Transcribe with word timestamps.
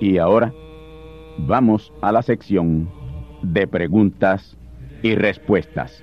Y 0.00 0.16
ahora 0.16 0.50
vamos 1.46 1.92
a 2.00 2.10
la 2.10 2.22
sección 2.22 2.88
de 3.42 3.66
preguntas 3.66 4.56
y 5.02 5.14
respuestas. 5.14 6.02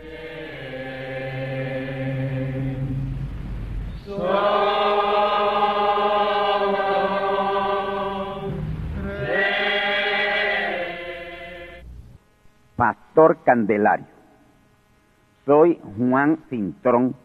Pastor 12.75 13.39
Candelario, 13.43 14.05
soy 15.43 15.79
Juan 15.97 16.37
Cintrón 16.51 17.15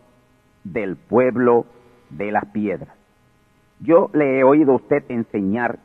del 0.65 0.97
pueblo 0.97 1.67
de 2.09 2.33
las 2.33 2.47
piedras. 2.47 2.97
Yo 3.81 4.09
le 4.15 4.39
he 4.39 4.45
oído 4.45 4.73
a 4.73 4.77
usted 4.77 5.05
enseñar 5.11 5.79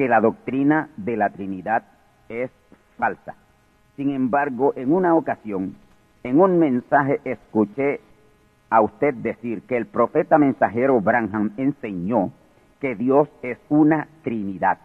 que 0.00 0.08
la 0.08 0.22
doctrina 0.22 0.88
de 0.96 1.14
la 1.14 1.28
Trinidad 1.28 1.82
es 2.30 2.50
falsa. 2.96 3.34
Sin 3.96 4.08
embargo, 4.08 4.72
en 4.74 4.94
una 4.94 5.14
ocasión, 5.14 5.76
en 6.22 6.40
un 6.40 6.58
mensaje, 6.58 7.20
escuché 7.26 8.00
a 8.70 8.80
usted 8.80 9.12
decir 9.16 9.60
que 9.68 9.76
el 9.76 9.84
profeta 9.84 10.38
mensajero 10.38 11.02
Branham 11.02 11.50
enseñó 11.58 12.32
que 12.80 12.94
Dios 12.94 13.28
es 13.42 13.58
una 13.68 14.08
Trinidad. 14.22 14.78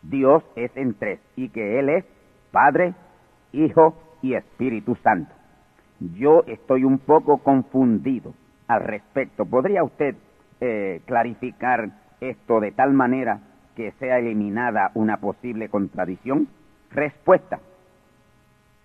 Dios 0.00 0.44
es 0.54 0.70
en 0.76 0.94
tres 0.94 1.18
y 1.34 1.48
que 1.48 1.80
Él 1.80 1.88
es 1.88 2.04
Padre, 2.52 2.94
Hijo 3.50 3.96
y 4.22 4.34
Espíritu 4.34 4.94
Santo. 5.02 5.34
Yo 5.98 6.44
estoy 6.46 6.84
un 6.84 6.98
poco 6.98 7.38
confundido 7.38 8.32
al 8.68 8.84
respecto. 8.84 9.44
¿Podría 9.44 9.82
usted 9.82 10.14
eh, 10.60 11.00
clarificar 11.04 11.88
esto 12.20 12.60
de 12.60 12.70
tal 12.70 12.92
manera 12.92 13.40
que 13.76 13.92
sea 13.92 14.18
eliminada 14.18 14.90
una 14.94 15.18
posible 15.18 15.68
contradicción? 15.68 16.48
Respuesta. 16.90 17.60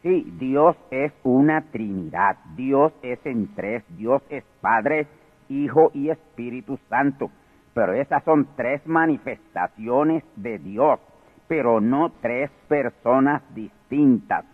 Sí, 0.02 0.32
Dios 0.40 0.76
es 0.92 1.12
una 1.24 1.62
Trinidad. 1.72 2.38
Dios 2.56 2.94
es 3.02 3.20
en 3.26 3.54
tres. 3.56 3.84
Dios 3.98 4.22
es 4.30 4.44
Padre, 4.62 5.08
Hijo 5.50 5.92
y 5.94 6.10
Espíritu 6.10 6.78
Santo. 6.90 7.30
Pero 7.74 7.94
esas 7.94 8.24
son 8.24 8.48
tres 8.56 8.86
manifestaciones 8.88 10.24
de 10.36 10.58
Dios, 10.60 11.00
pero 11.48 11.80
no 11.80 12.12
tres 12.22 12.50
personas 12.68 13.44
distintas. 13.54 14.46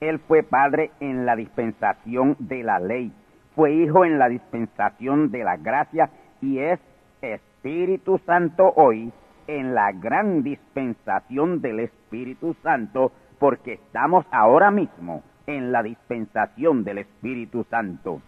Él 0.00 0.18
fue 0.20 0.42
Padre 0.42 0.90
en 1.00 1.26
la 1.26 1.36
dispensación 1.36 2.36
de 2.38 2.62
la 2.62 2.80
ley, 2.80 3.12
fue 3.54 3.72
Hijo 3.74 4.04
en 4.04 4.18
la 4.18 4.28
dispensación 4.28 5.30
de 5.30 5.44
la 5.44 5.56
gracia 5.58 6.10
y 6.40 6.58
es 6.58 6.80
Espíritu 7.20 8.18
Santo 8.26 8.72
hoy 8.74 9.12
en 9.46 9.74
la 9.74 9.92
gran 9.92 10.42
dispensación 10.42 11.60
del 11.60 11.80
Espíritu 11.80 12.54
Santo, 12.62 13.12
porque 13.38 13.74
estamos 13.74 14.24
ahora 14.30 14.70
mismo 14.70 15.22
en 15.46 15.72
la 15.72 15.82
dispensación 15.82 16.84
del 16.84 16.98
Espíritu 16.98 17.64
Santo. 17.70 18.20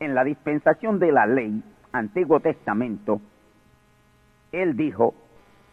En 0.00 0.14
la 0.14 0.24
dispensación 0.24 0.98
de 0.98 1.12
la 1.12 1.26
ley, 1.26 1.62
Antiguo 1.92 2.40
Testamento, 2.40 3.20
Él 4.52 4.76
dijo 4.76 5.14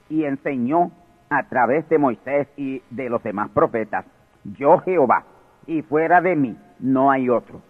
y 0.10 0.24
enseñó 0.24 0.92
a 1.30 1.44
través 1.44 1.88
de 1.90 1.98
Moisés 1.98 2.48
y 2.56 2.82
de 2.90 3.10
los 3.10 3.22
demás 3.24 3.50
profetas, 3.50 4.06
yo 4.44 4.78
Jehová, 4.80 5.26
y 5.68 5.82
fuera 5.82 6.22
de 6.22 6.36
mí 6.36 6.56
no 6.80 7.12
hay 7.12 7.30
otro. 7.30 7.62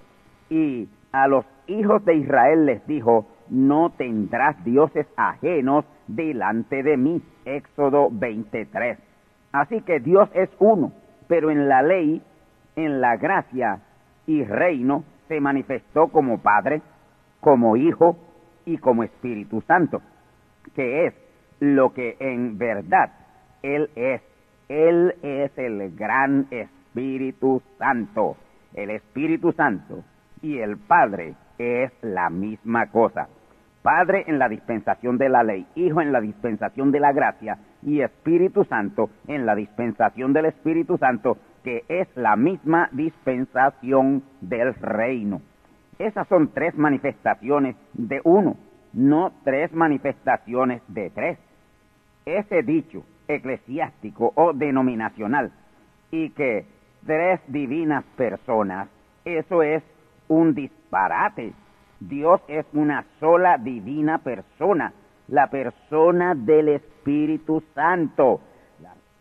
Y 0.50 0.90
a 1.12 1.28
los 1.28 1.46
hijos 1.68 2.04
de 2.06 2.16
Israel 2.16 2.66
les 2.66 2.86
dijo, 2.88 3.28
no 3.50 3.92
tendrás 3.92 4.64
dioses 4.64 5.08
ajenos 5.16 5.86
delante 6.08 6.84
de 6.84 6.98
mí. 6.98 7.22
Éxodo 7.46 8.10
23. 8.12 8.98
Así 9.52 9.82
que 9.82 10.00
Dios 10.00 10.30
es 10.34 10.50
uno, 10.60 10.92
pero 11.28 11.52
en 11.52 11.70
la 11.70 11.82
ley, 11.82 12.22
en 12.76 13.02
la 13.02 13.18
gracia 13.18 13.80
y 14.28 14.44
reino 14.44 15.04
se 15.28 15.40
manifestó 15.40 16.08
como 16.08 16.40
Padre, 16.40 16.82
como 17.40 17.78
Hijo 17.78 18.18
y 18.66 18.78
como 18.78 19.04
Espíritu 19.04 19.62
Santo, 19.62 20.02
que 20.76 21.08
es 21.08 21.14
lo 21.60 21.94
que 21.94 22.18
en 22.20 22.58
verdad 22.58 23.12
Él 23.62 23.90
es. 23.96 24.22
Él 24.68 25.14
es 25.22 25.56
el 25.58 25.96
gran 25.96 26.48
Espíritu 26.50 27.62
Santo. 27.78 28.36
El 28.74 28.90
Espíritu 28.90 29.52
Santo 29.54 30.04
y 30.42 30.58
el 30.58 30.78
Padre 30.78 31.36
es 31.58 31.92
la 32.02 32.30
misma 32.30 32.88
cosa. 32.88 33.28
Padre 33.82 34.24
en 34.28 34.40
la 34.40 34.50
dispensación 34.50 35.18
de 35.18 35.30
la 35.30 35.44
ley, 35.44 35.68
Hijo 35.76 36.02
en 36.02 36.12
la 36.12 36.20
dispensación 36.20 36.92
de 36.92 37.00
la 37.00 37.14
gracia 37.14 37.60
y 37.84 38.02
Espíritu 38.02 38.64
Santo 38.66 39.10
en 39.28 39.46
la 39.46 39.54
dispensación 39.54 40.34
del 40.34 40.46
Espíritu 40.46 40.98
Santo, 40.98 41.38
que 41.64 41.84
es 41.88 42.08
la 42.16 42.36
misma 42.36 42.90
dispensación 42.92 44.24
del 44.42 44.74
reino. 44.76 45.42
Esas 46.00 46.28
son 46.28 46.50
tres 46.52 46.76
manifestaciones 46.76 47.76
de 47.94 48.22
uno, 48.24 48.58
no 48.94 49.32
tres 49.44 49.72
manifestaciones 49.72 50.82
de 50.88 51.10
tres. 51.12 51.38
Ese 52.26 52.64
dicho 52.64 53.04
eclesiástico 53.28 54.34
o 54.36 54.54
denominacional 54.54 55.52
y 56.12 56.32
que 56.32 56.66
tres 57.06 57.40
divinas 57.48 58.04
personas, 58.16 58.90
eso 59.26 59.62
es 59.62 59.84
un 60.28 60.54
disparate 60.54 61.54
Dios 62.00 62.42
es 62.48 62.66
una 62.74 63.06
sola 63.20 63.58
divina 63.58 64.18
persona, 64.20 64.94
la 65.28 65.48
persona 65.48 66.36
del 66.36 66.70
Espíritu 66.70 67.64
Santo. 67.74 68.42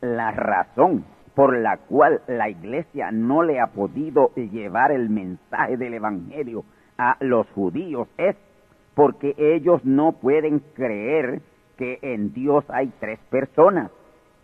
La, 0.01 0.33
razón 0.33 1.05
por 1.35 1.57
la 1.57 1.79
cual 1.79 2.21
la 2.27 2.51
iglesia 2.51 3.11
no 3.11 3.43
le 3.43 3.59
ha 3.59 3.69
podido 3.69 4.35
llevar 4.35 4.93
el 4.93 5.09
mensaje 5.09 5.79
del 5.79 5.95
Evangelio 5.95 6.65
a 6.99 7.17
los 7.21 7.47
judíos 7.53 8.07
es 8.19 8.37
porque 8.95 9.35
ellos 9.39 9.83
no 9.85 10.13
pueden 10.13 10.59
creer 10.75 11.41
que 11.79 11.99
en 12.03 12.35
Dios 12.35 12.65
hay 12.69 12.93
tres 13.01 13.19
personas. 13.31 13.91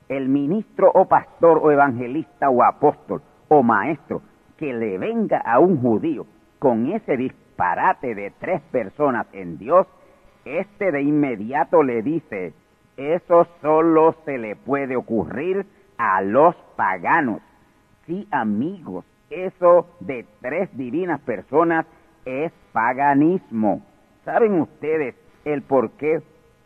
El 0.09 0.31
ministro 0.31 0.91
o 0.95 1.05
pastor 1.05 1.61
o 1.63 1.71
evangelista 1.71 2.49
o 2.49 2.63
apóstol 2.63 3.21
o 3.49 3.63
maestro 3.63 4.23
que 4.57 4.73
le 4.73 4.97
venga 4.97 5.39
a 5.39 5.59
un 5.59 5.79
judío 5.81 6.25
con 6.61 6.93
ese 6.93 7.17
disparate 7.17 8.15
de 8.15 8.31
tres 8.39 8.61
personas 8.71 9.27
en 9.33 9.59
Dios, 9.59 9.87
este 10.45 10.93
de 10.93 11.03
inmediato 11.03 11.83
le 11.83 12.03
dice, 12.03 12.53
eso 12.99 13.49
solo 13.63 14.15
se 14.27 14.37
le 14.39 14.57
puede 14.57 14.95
ocurrir 14.95 15.65
a 15.97 16.21
los 16.21 16.55
paganos. 16.77 17.41
Sí, 18.07 18.29
amigos, 18.31 19.07
eso 19.31 19.89
de 20.01 20.27
tres 20.43 20.69
divinas 20.77 21.21
personas 21.23 21.87
es 22.27 22.53
paganismo. 22.73 23.81
¿Saben 24.27 24.61
ustedes 24.61 25.15
el 25.47 25.63
por 25.63 25.93
qué 25.93 26.23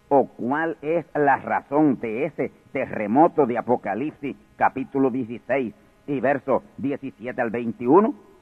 o 0.09 0.27
cuál 0.27 0.77
es 0.83 1.07
la 1.15 1.37
razón 1.37 2.01
de 2.01 2.25
ese 2.25 2.51
terremoto 2.73 3.47
de 3.47 3.59
Apocalipsis 3.59 4.37
capítulo 4.57 5.11
16 5.11 5.73
y 6.09 6.21
versos 6.21 6.65
17 6.79 7.41
al 7.41 7.51
21? 7.51 8.34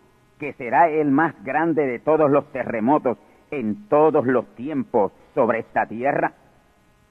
Que 0.42 0.54
será 0.54 0.88
el 0.88 1.12
más 1.12 1.40
grande 1.44 1.86
de 1.86 2.00
todos 2.00 2.28
los 2.28 2.50
terremotos 2.50 3.16
en 3.52 3.88
todos 3.88 4.26
los 4.26 4.44
tiempos 4.56 5.12
sobre 5.36 5.60
esta 5.60 5.86
tierra 5.86 6.32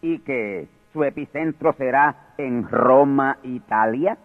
y 0.02 0.20
que 0.20 0.68
su 0.92 1.06
epicentro 1.06 1.72
será 1.78 2.34
en 2.38 2.68
Roma, 2.68 3.38
Italia. 3.44 4.18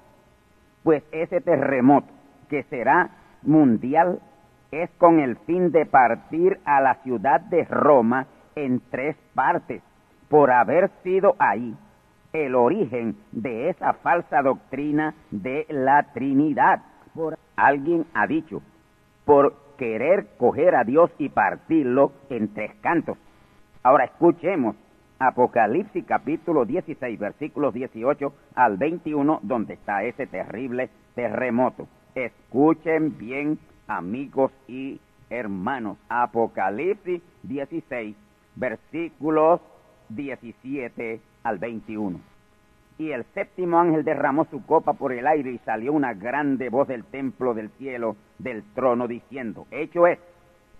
Pues 0.82 1.04
ese 1.12 1.40
terremoto 1.40 2.08
que 2.48 2.64
será 2.64 3.10
mundial 3.42 4.18
es 4.72 4.90
con 4.98 5.20
el 5.20 5.36
fin 5.36 5.70
de 5.70 5.86
partir 5.86 6.58
a 6.64 6.80
la 6.80 6.94
ciudad 7.04 7.40
de 7.42 7.64
Roma 7.64 8.26
en 8.56 8.82
tres 8.90 9.14
partes, 9.34 9.84
por 10.28 10.50
haber 10.50 10.90
sido 11.04 11.36
ahí 11.38 11.76
el 12.32 12.56
origen 12.56 13.14
de 13.30 13.68
esa 13.68 13.92
falsa 13.92 14.42
doctrina 14.42 15.14
de 15.30 15.64
la 15.68 16.12
Trinidad. 16.12 16.82
Por, 17.14 17.38
alguien 17.54 18.04
ha 18.12 18.26
dicho, 18.26 18.62
por 19.26 19.54
querer 19.76 20.28
coger 20.38 20.74
a 20.74 20.84
Dios 20.84 21.10
y 21.18 21.28
partirlo 21.28 22.12
en 22.30 22.54
tres 22.54 22.72
cantos. 22.80 23.18
Ahora 23.82 24.04
escuchemos 24.04 24.76
Apocalipsis 25.18 26.04
capítulo 26.06 26.64
16, 26.64 27.18
versículos 27.18 27.74
18 27.74 28.32
al 28.54 28.76
21, 28.76 29.40
donde 29.42 29.74
está 29.74 30.04
ese 30.04 30.26
terrible 30.26 30.90
terremoto. 31.14 31.88
Escuchen 32.14 33.18
bien, 33.18 33.58
amigos 33.88 34.52
y 34.68 35.00
hermanos. 35.28 35.98
Apocalipsis 36.08 37.20
16, 37.42 38.14
versículos 38.54 39.60
17 40.10 41.20
al 41.42 41.58
21. 41.58 42.35
Y 42.98 43.10
el 43.10 43.24
séptimo 43.34 43.78
ángel 43.78 44.04
derramó 44.04 44.46
su 44.46 44.64
copa 44.64 44.94
por 44.94 45.12
el 45.12 45.26
aire 45.26 45.50
y 45.50 45.58
salió 45.58 45.92
una 45.92 46.14
grande 46.14 46.70
voz 46.70 46.88
del 46.88 47.04
templo 47.04 47.52
del 47.52 47.70
cielo 47.70 48.16
del 48.38 48.62
trono 48.74 49.06
diciendo, 49.06 49.66
hecho 49.70 50.06
es. 50.06 50.18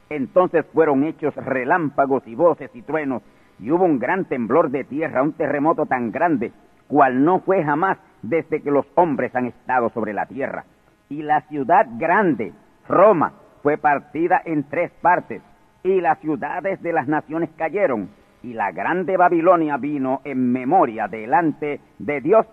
Entonces 0.09 0.65
fueron 0.73 1.05
hechos 1.05 1.35
relámpagos 1.35 2.27
y 2.27 2.35
voces 2.35 2.71
y 2.75 2.83
truenos 2.83 3.23
y 3.59 3.71
hubo 3.71 3.85
un 3.85 3.99
gran 3.99 4.25
temblor 4.27 4.71
de 4.71 4.85
tierra, 4.85 5.23
un 5.23 5.33
terremoto 5.33 5.87
tan 5.87 6.11
grande, 6.11 6.53
cual 6.89 7.25
no 7.25 7.41
fue 7.41 7.65
jamás 7.65 7.99
desde 8.23 8.63
que 8.63 8.71
los 8.71 8.87
hombres 8.95 9.35
han 9.35 9.47
estado 9.47 9.91
sobre 9.91 10.13
la 10.13 10.27
tierra. 10.27 10.65
Y 11.09 11.23
la 11.23 11.43
ciudad 11.43 11.87
grande, 11.99 12.53
Roma, 12.89 13.33
fue 13.63 13.79
partida 13.79 14.41
en 14.45 14.65
tres 14.65 14.91
partes, 15.01 15.43
y 15.83 16.01
las 16.01 16.19
ciudades 16.21 16.83
de 16.83 16.93
las 16.93 17.07
naciones 17.07 17.51
cayeron, 17.57 18.11
y 18.43 18.53
la 18.55 18.73
grande 18.73 19.17
Babilonia 19.17 19.77
vino 19.77 20.21
en 20.25 20.53
memoria 20.53 21.09
delante 21.09 21.81
de 21.99 22.21
Dios 22.21 22.47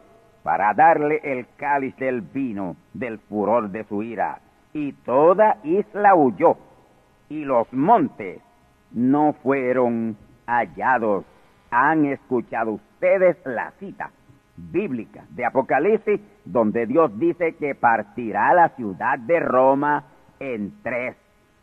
para 0.44 0.74
darle 0.74 1.22
el 1.24 1.48
cáliz 1.56 1.96
del 1.98 2.22
vino 2.22 2.76
del 2.94 3.20
furor 3.20 3.70
de 3.70 3.84
su 3.86 4.04
ira. 4.04 4.40
Y 4.74 4.94
toda 4.94 5.58
isla 5.64 6.16
huyó, 6.16 6.58
y 7.30 7.46
los 7.46 7.72
montes 7.72 8.42
no 8.92 9.34
fueron 9.42 10.18
hallados. 10.46 11.26
¿Han 11.72 12.06
escuchado 12.06 12.74
ustedes 12.74 13.38
la 13.46 13.72
cita 13.80 14.12
bíblica 14.56 15.26
de 15.30 15.46
Apocalipsis 15.46 16.22
donde 16.46 16.86
Dios 16.86 17.18
dice 17.18 17.56
que 17.56 17.74
partirá 17.74 18.54
la 18.54 18.70
ciudad 18.70 19.18
de 19.18 19.40
Roma 19.40 20.04
en 20.40 20.74
tres? 20.84 21.16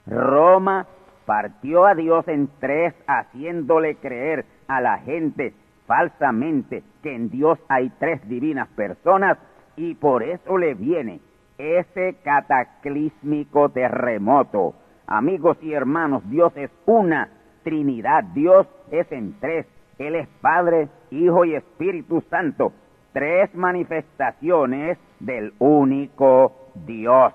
Roma 0.07 0.87
partió 1.31 1.87
a 1.87 1.95
Dios 1.95 2.27
en 2.27 2.49
tres 2.59 2.93
haciéndole 3.07 3.95
creer 3.95 4.47
a 4.67 4.81
la 4.81 4.99
gente 4.99 5.55
falsamente 5.87 6.83
que 7.05 7.15
en 7.15 7.31
Dios 7.31 7.57
hay 7.69 7.89
tres 8.01 8.29
divinas 8.29 8.67
personas 8.71 9.39
y 9.77 9.95
por 9.95 10.25
eso 10.25 10.59
le 10.59 10.75
viene 10.75 11.21
ese 11.57 12.17
cataclísmico 12.25 13.69
terremoto. 13.69 14.75
Amigos 15.07 15.57
y 15.63 15.73
hermanos, 15.73 16.29
Dios 16.29 16.53
es 16.57 16.73
una 16.87 17.29
Trinidad. 17.63 18.25
Dios 18.35 18.67
es 18.91 19.07
en 19.13 19.39
tres. 19.39 19.69
Él 19.99 20.17
es 20.17 20.27
Padre, 20.41 20.89
Hijo 21.13 21.45
y 21.45 21.55
Espíritu 21.55 22.25
Santo. 22.29 22.73
Tres 23.13 23.55
manifestaciones 23.55 24.99
del 25.21 25.53
único 25.61 26.73
Dios. 26.75 27.33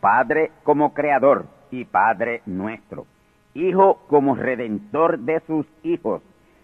Padre 0.00 0.52
como 0.64 0.94
creador 0.94 1.59
y 1.70 1.84
Padre 1.84 2.42
nuestro. 2.46 3.06
Hijo 3.54 4.00
como 4.08 4.34
redentor 4.34 5.18
de 5.18 5.40
sus 5.46 5.66
hijos. 5.82 6.22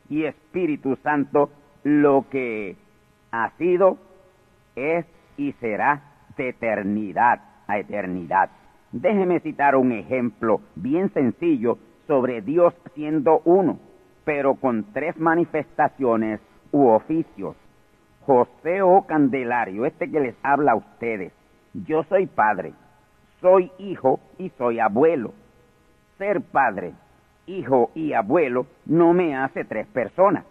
Y 0.08 0.24
Espíritu 0.24 0.96
Santo 1.02 1.50
lo 1.82 2.26
que 2.30 2.76
ha 3.30 3.50
sido, 3.58 3.98
es 4.74 5.06
y 5.36 5.52
será 5.54 6.02
de 6.36 6.48
eternidad 6.50 7.40
a 7.66 7.78
eternidad. 7.78 8.50
Déjeme 8.92 9.40
citar 9.40 9.76
un 9.76 9.92
ejemplo 9.92 10.60
bien 10.74 11.12
sencillo 11.12 11.78
sobre 12.06 12.40
Dios 12.40 12.74
siendo 12.94 13.40
uno, 13.44 13.78
pero 14.24 14.54
con 14.54 14.84
tres 14.92 15.16
manifestaciones 15.18 16.40
u 16.72 16.88
oficios. 16.88 17.56
José 18.24 18.82
O. 18.82 19.02
Candelario, 19.06 19.86
este 19.86 20.10
que 20.10 20.20
les 20.20 20.34
habla 20.42 20.72
a 20.72 20.76
ustedes, 20.76 21.32
yo 21.74 22.02
soy 22.04 22.26
padre, 22.26 22.72
soy 23.46 23.70
hijo 23.78 24.18
y 24.38 24.48
soy 24.58 24.80
abuelo. 24.80 25.32
Ser 26.18 26.40
padre, 26.40 26.94
hijo 27.46 27.92
y 27.94 28.12
abuelo 28.12 28.66
no 28.86 29.12
me 29.12 29.36
hace 29.36 29.64
tres 29.64 29.86
personas. 29.86 30.44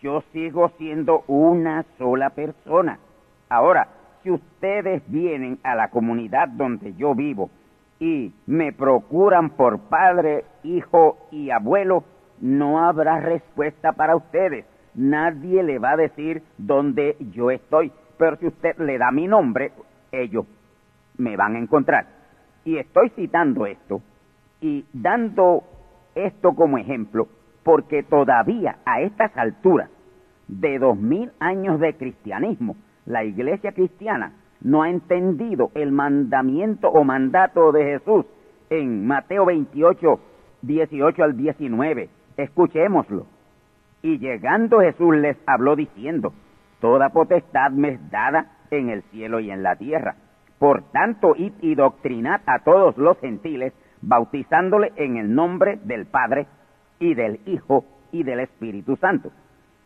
Yo 0.00 0.22
sigo 0.32 0.68
siendo 0.78 1.24
una 1.26 1.84
sola 1.98 2.30
persona. 2.30 3.00
Ahora, 3.48 3.88
si 4.22 4.30
ustedes 4.30 5.02
vienen 5.08 5.58
a 5.64 5.74
la 5.74 5.88
comunidad 5.88 6.46
donde 6.46 6.94
yo 6.94 7.16
vivo 7.16 7.50
y 7.98 8.32
me 8.46 8.72
procuran 8.72 9.50
por 9.50 9.80
padre, 9.80 10.44
hijo 10.62 11.18
y 11.32 11.50
abuelo, 11.50 12.04
no 12.40 12.78
habrá 12.78 13.18
respuesta 13.18 13.90
para 13.90 14.14
ustedes. 14.14 14.66
Nadie 14.94 15.64
le 15.64 15.80
va 15.80 15.94
a 15.94 15.96
decir 15.96 16.44
dónde 16.58 17.16
yo 17.32 17.50
estoy. 17.50 17.90
Pero 18.18 18.36
si 18.36 18.46
usted 18.46 18.78
le 18.78 18.98
da 18.98 19.10
mi 19.10 19.26
nombre, 19.26 19.72
ellos 20.12 20.46
me 21.18 21.36
van 21.36 21.56
a 21.56 21.58
encontrar. 21.58 22.19
Y 22.64 22.76
estoy 22.76 23.10
citando 23.10 23.66
esto 23.66 24.02
y 24.60 24.84
dando 24.92 25.64
esto 26.14 26.52
como 26.54 26.78
ejemplo 26.78 27.28
porque 27.62 28.02
todavía 28.02 28.78
a 28.84 29.00
estas 29.00 29.36
alturas 29.36 29.90
de 30.48 30.78
dos 30.78 30.98
mil 30.98 31.30
años 31.38 31.80
de 31.80 31.94
cristianismo, 31.94 32.76
la 33.06 33.24
iglesia 33.24 33.72
cristiana 33.72 34.32
no 34.60 34.82
ha 34.82 34.90
entendido 34.90 35.70
el 35.74 35.92
mandamiento 35.92 36.88
o 36.88 37.04
mandato 37.04 37.72
de 37.72 37.84
Jesús 37.84 38.26
en 38.68 39.06
Mateo 39.06 39.46
28, 39.46 40.20
18 40.62 41.24
al 41.24 41.36
19. 41.36 42.08
Escuchémoslo. 42.36 43.26
Y 44.02 44.18
llegando 44.18 44.80
Jesús 44.80 45.16
les 45.16 45.36
habló 45.46 45.76
diciendo, 45.76 46.32
Toda 46.80 47.10
potestad 47.10 47.70
me 47.72 47.90
es 47.90 48.10
dada 48.10 48.52
en 48.70 48.88
el 48.88 49.02
cielo 49.04 49.40
y 49.40 49.50
en 49.50 49.62
la 49.62 49.76
tierra. 49.76 50.16
Por 50.60 50.82
tanto, 50.92 51.34
id 51.36 51.54
y 51.62 51.74
doctrinad 51.74 52.42
a 52.44 52.58
todos 52.58 52.98
los 52.98 53.18
gentiles, 53.18 53.72
bautizándole 54.02 54.92
en 54.96 55.16
el 55.16 55.34
nombre 55.34 55.78
del 55.84 56.04
Padre 56.04 56.48
y 56.98 57.14
del 57.14 57.40
Hijo 57.46 57.86
y 58.12 58.24
del 58.24 58.40
Espíritu 58.40 58.94
Santo. 58.96 59.32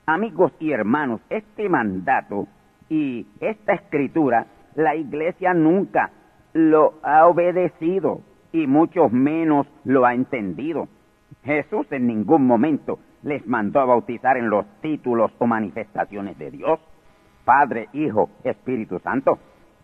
Amigos 0.04 0.50
y 0.59 0.73
hermanos, 0.73 1.21
este 1.31 1.69
mandato 1.69 2.49
y 2.88 3.25
esta 3.38 3.75
escritura 3.75 4.49
la 4.75 4.97
iglesia 4.97 5.54
nunca 5.54 6.11
lo 6.54 6.95
ha 7.04 7.28
obedecido 7.28 8.23
y 8.50 8.66
mucho 8.66 9.09
menos 9.09 9.69
lo 9.85 10.04
ha 10.04 10.14
entendido. 10.14 10.88
Jesús 11.45 11.87
en 11.93 12.09
ningún 12.09 12.49
momento 12.49 12.99
les 13.23 13.47
mandó 13.47 13.78
a 13.78 13.85
bautizar 13.85 14.37
en 14.37 14.50
los 14.50 14.66
títulos 14.81 15.31
o 15.38 15.47
manifestaciones 15.47 16.37
de 16.37 16.50
Dios, 16.50 16.81
Padre, 17.45 17.88
Hijo, 17.93 18.31
Espíritu 18.43 18.99
Santo. 18.99 19.38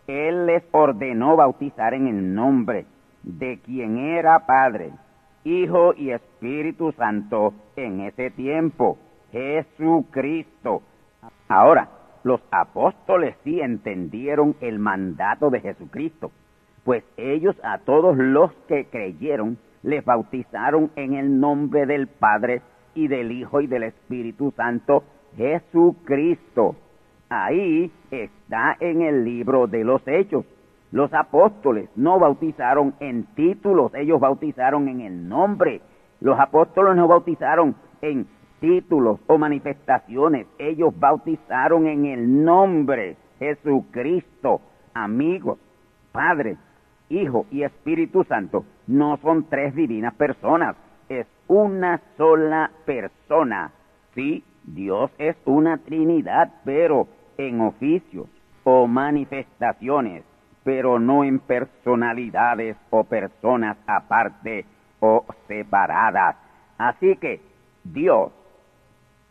Él 0.06 0.46
les 0.46 0.62
ordenó 0.72 1.36
bautizar 1.36 1.94
en 1.94 2.06
el 2.06 2.34
nombre 2.34 2.86
de 3.22 3.58
quien 3.60 3.98
era 3.98 4.46
Padre, 4.46 4.90
Hijo 5.44 5.94
y 5.94 6.10
Espíritu 6.10 6.92
Santo 6.92 7.54
en 7.76 8.00
ese 8.00 8.30
tiempo. 8.30 8.98
Jesucristo. 9.32 10.82
Ahora, 11.48 11.88
los 12.24 12.40
apóstoles 12.50 13.36
sí 13.44 13.60
entendieron 13.60 14.56
el 14.60 14.78
mandato 14.78 15.50
de 15.50 15.60
Jesucristo, 15.60 16.30
pues 16.84 17.04
ellos 17.16 17.56
a 17.62 17.78
todos 17.78 18.16
los 18.16 18.52
que 18.68 18.86
creyeron 18.86 19.58
les 19.82 20.04
bautizaron 20.04 20.90
en 20.96 21.14
el 21.14 21.40
nombre 21.40 21.86
del 21.86 22.06
Padre 22.06 22.62
y 22.94 23.08
del 23.08 23.32
Hijo 23.32 23.60
y 23.60 23.66
del 23.66 23.84
Espíritu 23.84 24.52
Santo, 24.56 25.04
Jesucristo. 25.36 26.76
Ahí 27.32 27.92
está 28.10 28.76
en 28.80 29.02
el 29.02 29.24
libro 29.24 29.68
de 29.68 29.84
los 29.84 30.02
Hechos. 30.08 30.44
Los 30.90 31.14
apóstoles 31.14 31.88
no 31.94 32.18
bautizaron 32.18 32.94
en 32.98 33.22
títulos, 33.36 33.94
ellos 33.94 34.18
bautizaron 34.18 34.88
en 34.88 35.00
el 35.00 35.28
nombre. 35.28 35.80
Los 36.20 36.40
apóstoles 36.40 36.96
no 36.96 37.06
bautizaron 37.06 37.76
en 38.02 38.26
títulos 38.58 39.20
o 39.28 39.38
manifestaciones, 39.38 40.48
ellos 40.58 40.92
bautizaron 40.98 41.86
en 41.86 42.06
el 42.06 42.44
nombre 42.44 43.16
Jesucristo. 43.38 44.60
Amigos, 44.92 45.60
Padre, 46.10 46.56
Hijo 47.10 47.46
y 47.52 47.62
Espíritu 47.62 48.24
Santo 48.24 48.64
no 48.88 49.18
son 49.18 49.44
tres 49.44 49.76
divinas 49.76 50.14
personas, 50.14 50.74
es 51.08 51.28
una 51.46 52.00
sola 52.16 52.72
persona. 52.84 53.70
Sí, 54.16 54.42
Dios 54.64 55.12
es 55.18 55.36
una 55.44 55.78
Trinidad, 55.78 56.52
pero 56.64 57.06
en 57.48 57.60
oficios 57.62 58.28
o 58.64 58.86
manifestaciones, 58.86 60.24
pero 60.62 60.98
no 60.98 61.24
en 61.24 61.38
personalidades 61.38 62.76
o 62.90 63.04
personas 63.04 63.78
aparte 63.86 64.66
o 65.00 65.24
separadas. 65.48 66.36
Así 66.76 67.16
que 67.16 67.40
Dios 67.82 68.30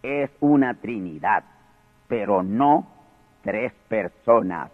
es 0.01 0.32
una 0.39 0.74
Trinidad, 0.74 1.44
pero 2.08 2.42
no 2.42 2.88
tres 3.44 3.74
personas 3.88 4.72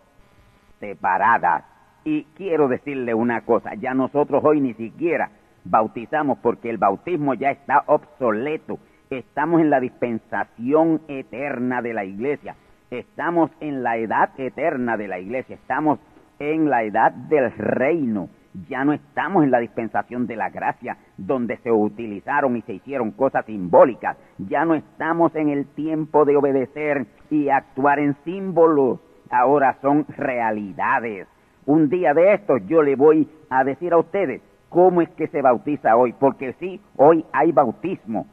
separadas. 0.79 1.65
Y 2.05 2.23
quiero 2.35 2.67
decirle 2.67 3.13
una 3.13 3.41
cosa, 3.41 3.73
ya 3.75 3.93
nosotros 3.93 4.41
hoy 4.45 4.61
ni 4.61 4.73
siquiera 4.75 5.29
bautizamos 5.65 6.37
porque 6.37 6.69
el 6.69 6.77
bautismo 6.77 7.33
ya 7.33 7.51
está 7.51 7.83
obsoleto. 7.87 8.79
Estamos 9.09 9.59
en 9.59 9.69
la 9.69 9.79
dispensación 9.79 11.01
eterna 11.07 11.81
de 11.81 11.93
la 11.93 12.05
iglesia. 12.05 12.55
Estamos 12.99 13.51
en 13.59 13.83
la 13.83 13.97
edad 13.97 14.29
eterna 14.37 14.95
de 14.95 15.09
la 15.09 15.19
iglesia. 15.19 15.55
Estamos 15.55 15.99
en 16.39 16.69
la 16.69 16.83
edad 16.83 17.11
del 17.11 17.51
reino. 17.51 18.29
Ya 18.69 18.85
no 18.85 18.93
estamos 18.93 19.43
en 19.43 19.51
la 19.51 19.59
dispensación 19.59 20.27
de 20.27 20.37
la 20.37 20.49
gracia, 20.49 20.95
donde 21.17 21.57
se 21.57 21.73
utilizaron 21.73 22.55
y 22.55 22.61
se 22.61 22.75
hicieron 22.75 23.11
cosas 23.11 23.45
simbólicas. 23.47 24.15
Ya 24.37 24.63
no 24.63 24.75
estamos 24.75 25.35
en 25.35 25.49
el 25.49 25.65
tiempo 25.65 26.23
de 26.23 26.37
obedecer 26.37 27.05
y 27.29 27.49
actuar 27.49 27.99
en 27.99 28.15
símbolos. 28.23 29.01
Ahora 29.29 29.77
son 29.81 30.05
realidades. 30.07 31.27
Un 31.65 31.89
día 31.89 32.13
de 32.13 32.35
estos 32.35 32.65
yo 32.65 32.81
le 32.81 32.95
voy 32.95 33.27
a 33.49 33.65
decir 33.65 33.91
a 33.91 33.97
ustedes 33.97 34.41
cómo 34.69 35.01
es 35.01 35.09
que 35.09 35.27
se 35.27 35.41
bautiza 35.41 35.97
hoy, 35.97 36.13
porque 36.13 36.53
sí, 36.61 36.79
hoy 36.95 37.25
hay 37.33 37.51
bautismo, 37.51 38.27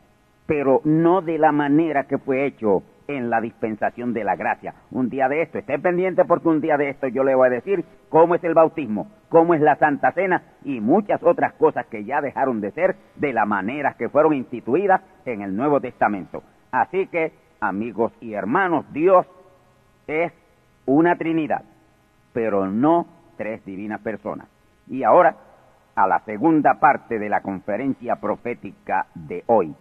pero 0.46 0.80
no 0.84 1.20
de 1.20 1.38
la 1.38 1.50
manera 1.50 2.04
que 2.04 2.18
fue 2.18 2.46
hecho 2.46 2.84
en 3.08 3.30
la 3.30 3.40
dispensación 3.40 4.12
de 4.12 4.24
la 4.24 4.36
gracia. 4.36 4.74
Un 4.90 5.08
día 5.08 5.28
de 5.28 5.42
esto, 5.42 5.58
esté 5.58 5.78
pendiente 5.78 6.24
porque 6.24 6.48
un 6.48 6.60
día 6.60 6.76
de 6.76 6.90
esto 6.90 7.08
yo 7.08 7.24
le 7.24 7.34
voy 7.34 7.48
a 7.48 7.50
decir 7.50 7.84
cómo 8.08 8.34
es 8.34 8.44
el 8.44 8.54
bautismo, 8.54 9.10
cómo 9.28 9.54
es 9.54 9.60
la 9.60 9.76
Santa 9.76 10.12
Cena 10.12 10.42
y 10.64 10.80
muchas 10.80 11.22
otras 11.22 11.54
cosas 11.54 11.86
que 11.86 12.04
ya 12.04 12.20
dejaron 12.20 12.60
de 12.60 12.70
ser 12.72 12.96
de 13.16 13.32
la 13.32 13.44
manera 13.44 13.94
que 13.98 14.08
fueron 14.08 14.34
instituidas 14.34 15.02
en 15.24 15.42
el 15.42 15.56
Nuevo 15.56 15.80
Testamento. 15.80 16.42
Así 16.70 17.06
que, 17.06 17.32
amigos 17.60 18.12
y 18.20 18.34
hermanos, 18.34 18.84
Dios 18.92 19.26
es 20.06 20.32
una 20.86 21.16
Trinidad, 21.16 21.62
pero 22.32 22.66
no 22.66 23.06
tres 23.36 23.64
divinas 23.64 24.00
personas. 24.00 24.48
Y 24.88 25.04
ahora, 25.04 25.36
a 25.94 26.06
la 26.06 26.20
segunda 26.24 26.80
parte 26.80 27.18
de 27.18 27.28
la 27.28 27.42
conferencia 27.42 28.16
profética 28.16 29.06
de 29.14 29.44
hoy. 29.46 29.74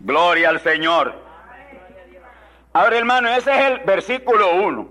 Gloria 0.00 0.50
al 0.50 0.60
Señor. 0.60 1.14
Ahora, 2.72 2.98
hermano, 2.98 3.28
ese 3.28 3.52
es 3.52 3.64
el 3.66 3.78
versículo 3.86 4.56
1. 4.56 4.88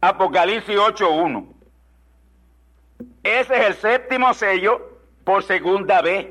Apocalipsis 0.00 0.76
8.1. 0.76 1.46
Ese 3.22 3.54
es 3.54 3.66
el 3.66 3.74
séptimo 3.74 4.34
sello 4.34 4.98
por 5.24 5.42
segunda 5.42 6.02
vez. 6.02 6.26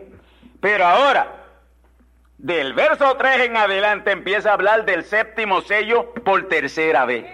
Pero 0.60 0.86
ahora, 0.86 1.41
del 2.42 2.74
verso 2.74 3.16
3 3.18 3.42
en 3.42 3.56
adelante 3.56 4.12
empieza 4.12 4.50
a 4.50 4.54
hablar 4.54 4.84
del 4.84 5.04
séptimo 5.04 5.62
sello 5.62 6.12
por 6.12 6.48
tercera 6.48 7.06
vez. 7.06 7.26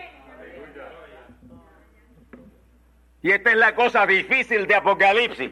Y 3.22 3.32
esta 3.32 3.52
es 3.52 3.56
la 3.56 3.74
cosa 3.74 4.06
difícil 4.06 4.68
de 4.68 4.76
Apocalipsis. 4.76 5.52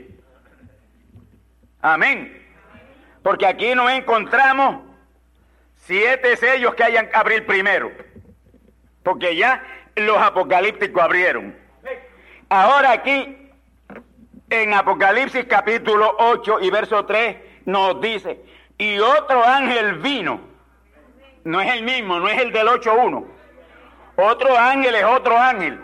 Amén. 1.81 2.45
Porque 3.23 3.45
aquí 3.45 3.73
no 3.75 3.89
encontramos 3.89 4.81
siete 5.75 6.35
sellos 6.35 6.75
que 6.75 6.83
hayan 6.83 7.09
que 7.09 7.15
abrir 7.15 7.45
primero. 7.45 7.91
Porque 9.03 9.37
ya 9.37 9.63
los 9.95 10.17
apocalípticos 10.17 11.01
abrieron. 11.01 11.55
Ahora 12.49 12.91
aquí, 12.91 13.51
en 14.49 14.73
Apocalipsis 14.73 15.45
capítulo 15.45 16.13
8 16.19 16.59
y 16.61 16.69
verso 16.69 17.05
3, 17.05 17.37
nos 17.65 18.01
dice, 18.01 18.41
y 18.77 18.99
otro 18.99 19.43
ángel 19.43 19.95
vino. 19.99 20.39
No 21.43 21.61
es 21.61 21.73
el 21.73 21.83
mismo, 21.83 22.19
no 22.19 22.27
es 22.27 22.39
el 22.41 22.51
del 22.51 22.67
8.1. 22.67 23.25
Otro 24.15 24.57
ángel 24.57 24.95
es 24.95 25.03
otro 25.03 25.37
ángel. 25.37 25.79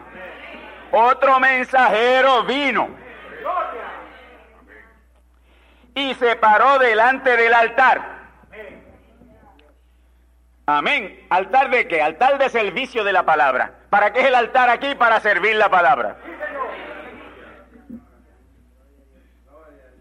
Otro 0.92 1.40
mensajero 1.40 2.44
vino. 2.44 2.90
Y 5.94 6.14
se 6.16 6.36
paró 6.38 6.80
delante 6.80 7.36
del 7.36 7.54
altar. 7.54 8.22
Amén. 10.66 11.26
¿Altar 11.30 11.70
de 11.70 11.88
qué? 11.88 12.02
Altar 12.02 12.38
de 12.38 12.50
servicio 12.50 13.04
de 13.04 13.14
la 13.14 13.24
palabra. 13.24 13.74
¿Para 13.90 14.14
qué 14.14 14.22
es 14.22 14.28
el 14.28 14.36
altar 14.36 14.70
aquí? 14.70 14.96
Para 14.96 15.20
servir 15.20 15.56
la 15.56 15.70
palabra. 15.70 16.18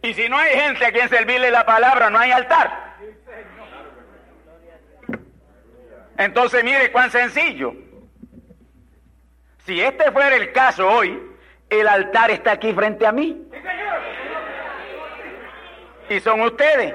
Y 0.03 0.15
si 0.15 0.29
no 0.29 0.37
hay 0.37 0.59
gente 0.59 0.87
a 0.87 0.93
quien 0.93 1.09
servirle 1.09 1.51
la 1.51 1.67
palabra, 1.67 2.09
no 2.09 2.19
hay 2.19 2.31
altar. 2.31 2.97
Entonces 6.17 6.65
mire 6.65 6.91
cuán 6.91 7.11
sencillo. 7.11 7.75
Si 9.65 9.81
este 9.81 10.11
fuera 10.11 10.37
el 10.37 10.53
caso 10.53 10.89
hoy, 10.89 11.21
el 11.69 11.87
altar 11.87 12.31
está 12.31 12.53
aquí 12.53 12.73
frente 12.73 13.07
a 13.07 13.13
mí. 13.13 13.47
Y 16.09 16.21
son 16.21 16.41
ustedes. 16.41 16.95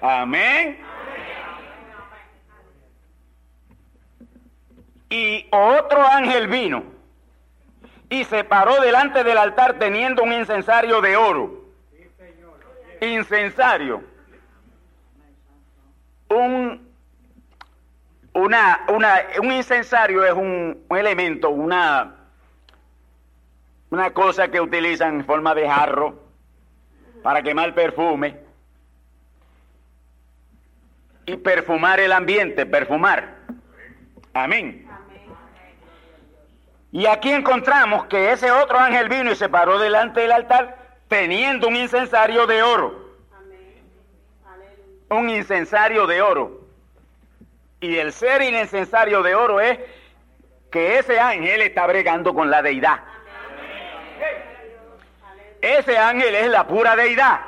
Amén. 0.00 0.80
Y 5.10 5.46
otro 5.50 6.06
ángel 6.06 6.46
vino 6.46 6.99
y 8.10 8.24
se 8.24 8.42
paró 8.42 8.80
delante 8.80 9.22
del 9.22 9.38
altar 9.38 9.78
teniendo 9.78 10.24
un 10.24 10.32
incensario 10.32 11.00
de 11.00 11.16
oro. 11.16 11.64
Incensario. 13.00 14.02
Un, 16.28 16.88
una, 18.34 18.84
una, 18.88 19.14
un 19.40 19.52
incensario 19.52 20.24
es 20.24 20.32
un, 20.32 20.84
un 20.88 20.98
elemento, 20.98 21.50
una, 21.50 22.16
una 23.90 24.10
cosa 24.10 24.48
que 24.48 24.60
utilizan 24.60 25.20
en 25.20 25.24
forma 25.24 25.54
de 25.54 25.68
jarro 25.68 26.20
para 27.22 27.42
quemar 27.42 27.74
perfume 27.74 28.36
y 31.26 31.36
perfumar 31.36 32.00
el 32.00 32.12
ambiente, 32.12 32.66
perfumar. 32.66 33.36
Amén. 34.34 34.89
Y 36.92 37.06
aquí 37.06 37.30
encontramos 37.30 38.06
que 38.06 38.32
ese 38.32 38.50
otro 38.50 38.78
ángel 38.78 39.08
vino 39.08 39.30
y 39.30 39.36
se 39.36 39.48
paró 39.48 39.78
delante 39.78 40.20
del 40.20 40.32
altar 40.32 40.76
teniendo 41.08 41.68
un 41.68 41.76
incensario 41.76 42.46
de 42.46 42.62
oro. 42.62 43.10
Un 45.08 45.30
incensario 45.30 46.06
de 46.06 46.22
oro. 46.22 46.60
Y 47.80 47.96
el 47.96 48.12
ser 48.12 48.42
incensario 48.42 49.22
de 49.22 49.34
oro 49.34 49.60
es 49.60 49.78
que 50.70 50.98
ese 50.98 51.18
ángel 51.18 51.62
está 51.62 51.86
bregando 51.86 52.34
con 52.34 52.50
la 52.50 52.62
deidad. 52.62 53.00
Ese 55.60 55.96
ángel 55.96 56.34
es 56.34 56.48
la 56.48 56.66
pura 56.66 56.96
deidad. 56.96 57.40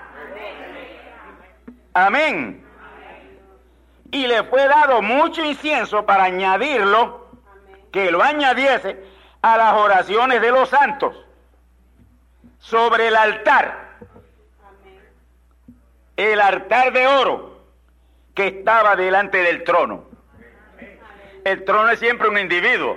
Amén. 1.95 2.65
Y 4.11 4.27
le 4.27 4.45
fue 4.45 4.67
dado 4.69 5.03
mucho 5.03 5.45
incienso 5.45 6.05
para 6.05 6.25
añadirlo, 6.25 7.31
que 7.91 8.11
lo 8.11 8.23
añadiese 8.23 9.12
a 9.43 9.57
las 9.57 9.75
oraciones 9.75 10.41
de 10.41 10.51
los 10.51 10.69
santos 10.69 11.17
sobre 12.61 13.09
el 13.09 13.17
altar. 13.17 13.91
El 16.17 16.41
altar 16.41 16.93
de 16.93 17.07
oro 17.07 17.61
que 18.35 18.47
estaba 18.47 18.97
delante 18.97 19.39
del 19.39 19.65
trono. 19.65 20.05
El 21.45 21.65
trono 21.65 21.91
es 21.91 21.99
siempre 21.99 22.29
un 22.29 22.39
individuo. 22.39 22.97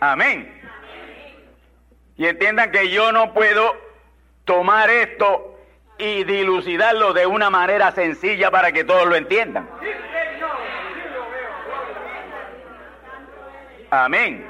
Amén. 0.00 0.54
Y 2.16 2.26
entiendan 2.26 2.72
que 2.72 2.90
yo 2.90 3.12
no 3.12 3.34
puedo 3.34 3.76
tomar 4.44 4.88
esto 4.90 5.58
y 5.98 6.24
dilucidarlo 6.24 7.12
de 7.12 7.26
una 7.26 7.50
manera 7.50 7.92
sencilla 7.92 8.50
para 8.50 8.72
que 8.72 8.84
todos 8.84 9.06
lo 9.06 9.16
entiendan. 9.16 9.68
Amén. 13.90 14.46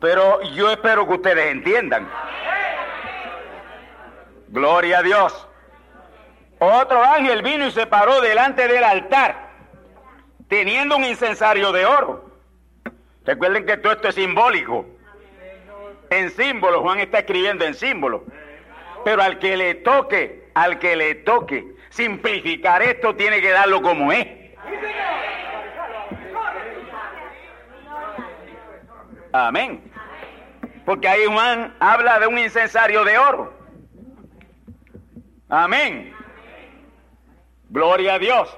Pero 0.00 0.40
yo 0.52 0.70
espero 0.70 1.06
que 1.06 1.14
ustedes 1.14 1.50
entiendan. 1.50 2.08
Gloria 4.48 4.98
a 4.98 5.02
Dios. 5.02 5.48
Otro 6.60 7.02
ángel 7.02 7.42
vino 7.42 7.66
y 7.66 7.70
se 7.70 7.86
paró 7.86 8.20
delante 8.20 8.66
del 8.66 8.82
altar, 8.82 9.50
teniendo 10.48 10.96
un 10.96 11.04
incensario 11.04 11.72
de 11.72 11.86
oro. 11.86 12.30
Recuerden 13.24 13.66
que 13.66 13.76
todo 13.76 13.92
esto 13.92 14.08
es 14.08 14.14
simbólico. 14.14 14.86
En 16.10 16.30
símbolo, 16.30 16.80
Juan 16.80 17.00
está 17.00 17.18
escribiendo 17.18 17.64
en 17.64 17.74
símbolo. 17.74 18.24
Pero 19.04 19.22
al 19.22 19.38
que 19.38 19.56
le 19.56 19.74
toque, 19.76 20.48
al 20.54 20.78
que 20.78 20.96
le 20.96 21.14
toque 21.16 21.64
simplificar 21.90 22.82
esto, 22.82 23.14
tiene 23.14 23.40
que 23.40 23.50
darlo 23.50 23.82
como 23.82 24.12
es. 24.12 24.26
Amén. 29.32 29.90
Porque 30.84 31.08
ahí 31.08 31.26
Juan 31.26 31.74
habla 31.80 32.18
de 32.18 32.26
un 32.26 32.38
incensario 32.38 33.04
de 33.04 33.18
oro. 33.18 33.52
Amén. 35.48 36.14
Gloria 37.68 38.14
a 38.14 38.18
Dios. 38.18 38.56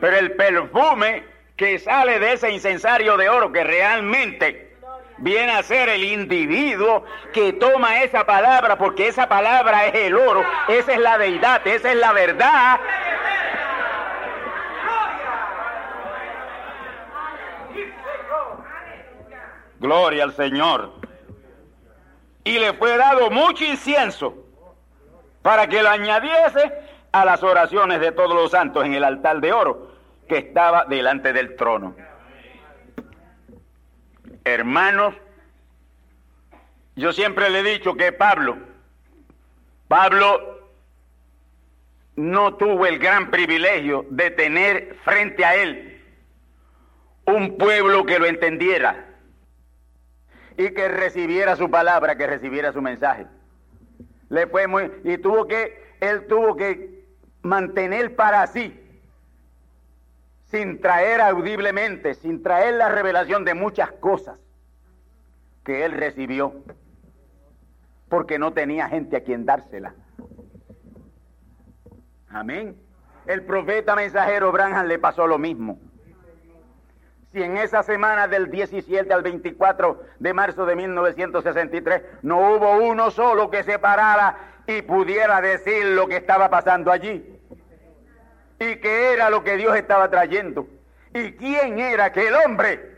Pero 0.00 0.16
el 0.16 0.32
perfume 0.32 1.24
que 1.56 1.78
sale 1.78 2.18
de 2.18 2.34
ese 2.34 2.50
incensario 2.50 3.16
de 3.16 3.28
oro, 3.28 3.50
que 3.50 3.64
realmente 3.64 4.76
viene 5.18 5.52
a 5.52 5.62
ser 5.62 5.88
el 5.88 6.04
individuo 6.04 7.04
que 7.32 7.54
toma 7.54 8.02
esa 8.02 8.24
palabra, 8.24 8.76
porque 8.76 9.08
esa 9.08 9.28
palabra 9.28 9.86
es 9.86 9.94
el 9.94 10.14
oro, 10.14 10.44
esa 10.68 10.92
es 10.92 10.98
la 11.00 11.16
deidad, 11.16 11.66
esa 11.66 11.90
es 11.90 11.96
la 11.96 12.12
verdad. 12.12 12.78
Gloria 19.80 20.24
al 20.24 20.34
Señor. 20.34 20.92
Y 22.44 22.58
le 22.58 22.72
fue 22.74 22.96
dado 22.96 23.30
mucho 23.30 23.64
incienso 23.64 24.34
para 25.42 25.66
que 25.66 25.82
lo 25.82 25.90
añadiese 25.90 26.72
a 27.12 27.24
las 27.24 27.42
oraciones 27.42 28.00
de 28.00 28.12
todos 28.12 28.34
los 28.34 28.50
santos 28.50 28.84
en 28.84 28.94
el 28.94 29.04
altar 29.04 29.40
de 29.40 29.52
oro 29.52 29.92
que 30.28 30.38
estaba 30.38 30.84
delante 30.84 31.32
del 31.32 31.56
trono. 31.56 31.94
Hermanos, 34.44 35.14
yo 36.94 37.12
siempre 37.12 37.50
le 37.50 37.60
he 37.60 37.62
dicho 37.62 37.94
que 37.94 38.12
Pablo, 38.12 38.58
Pablo 39.88 40.56
no 42.16 42.54
tuvo 42.54 42.86
el 42.86 42.98
gran 42.98 43.30
privilegio 43.30 44.06
de 44.08 44.30
tener 44.30 44.96
frente 45.04 45.44
a 45.44 45.54
él 45.56 46.02
un 47.26 47.58
pueblo 47.58 48.06
que 48.06 48.18
lo 48.18 48.26
entendiera 48.26 49.05
y 50.56 50.70
que 50.70 50.88
recibiera 50.88 51.56
su 51.56 51.70
palabra, 51.70 52.16
que 52.16 52.26
recibiera 52.26 52.72
su 52.72 52.80
mensaje. 52.80 53.26
Le 54.28 54.46
fue 54.46 54.66
muy 54.66 54.90
y 55.04 55.18
tuvo 55.18 55.46
que 55.46 55.96
él 56.00 56.26
tuvo 56.26 56.56
que 56.56 57.04
mantener 57.42 58.16
para 58.16 58.46
sí 58.46 58.82
sin 60.50 60.80
traer 60.80 61.20
audiblemente, 61.20 62.14
sin 62.14 62.42
traer 62.42 62.74
la 62.74 62.88
revelación 62.88 63.44
de 63.44 63.54
muchas 63.54 63.92
cosas 63.92 64.38
que 65.64 65.84
él 65.84 65.92
recibió, 65.92 66.54
porque 68.08 68.38
no 68.38 68.52
tenía 68.52 68.88
gente 68.88 69.16
a 69.16 69.24
quien 69.24 69.44
dársela. 69.44 69.94
Amén. 72.28 72.76
El 73.26 73.44
profeta 73.44 73.96
mensajero 73.96 74.52
Branham 74.52 74.86
le 74.86 74.98
pasó 74.98 75.26
lo 75.26 75.38
mismo. 75.38 75.80
Si 77.36 77.42
en 77.42 77.58
esa 77.58 77.82
semana 77.82 78.28
del 78.28 78.50
17 78.50 79.12
al 79.12 79.20
24 79.20 80.02
de 80.20 80.32
marzo 80.32 80.64
de 80.64 80.74
1963 80.74 82.02
no 82.22 82.38
hubo 82.38 82.78
uno 82.78 83.10
solo 83.10 83.50
que 83.50 83.62
se 83.62 83.78
parara 83.78 84.62
y 84.66 84.80
pudiera 84.80 85.42
decir 85.42 85.84
lo 85.84 86.08
que 86.08 86.16
estaba 86.16 86.48
pasando 86.48 86.90
allí, 86.90 87.38
y 88.58 88.76
qué 88.76 89.12
era 89.12 89.28
lo 89.28 89.44
que 89.44 89.58
Dios 89.58 89.76
estaba 89.76 90.08
trayendo, 90.08 90.66
y 91.12 91.32
quién 91.32 91.78
era 91.78 92.06
aquel 92.06 92.32
hombre. 92.36 92.96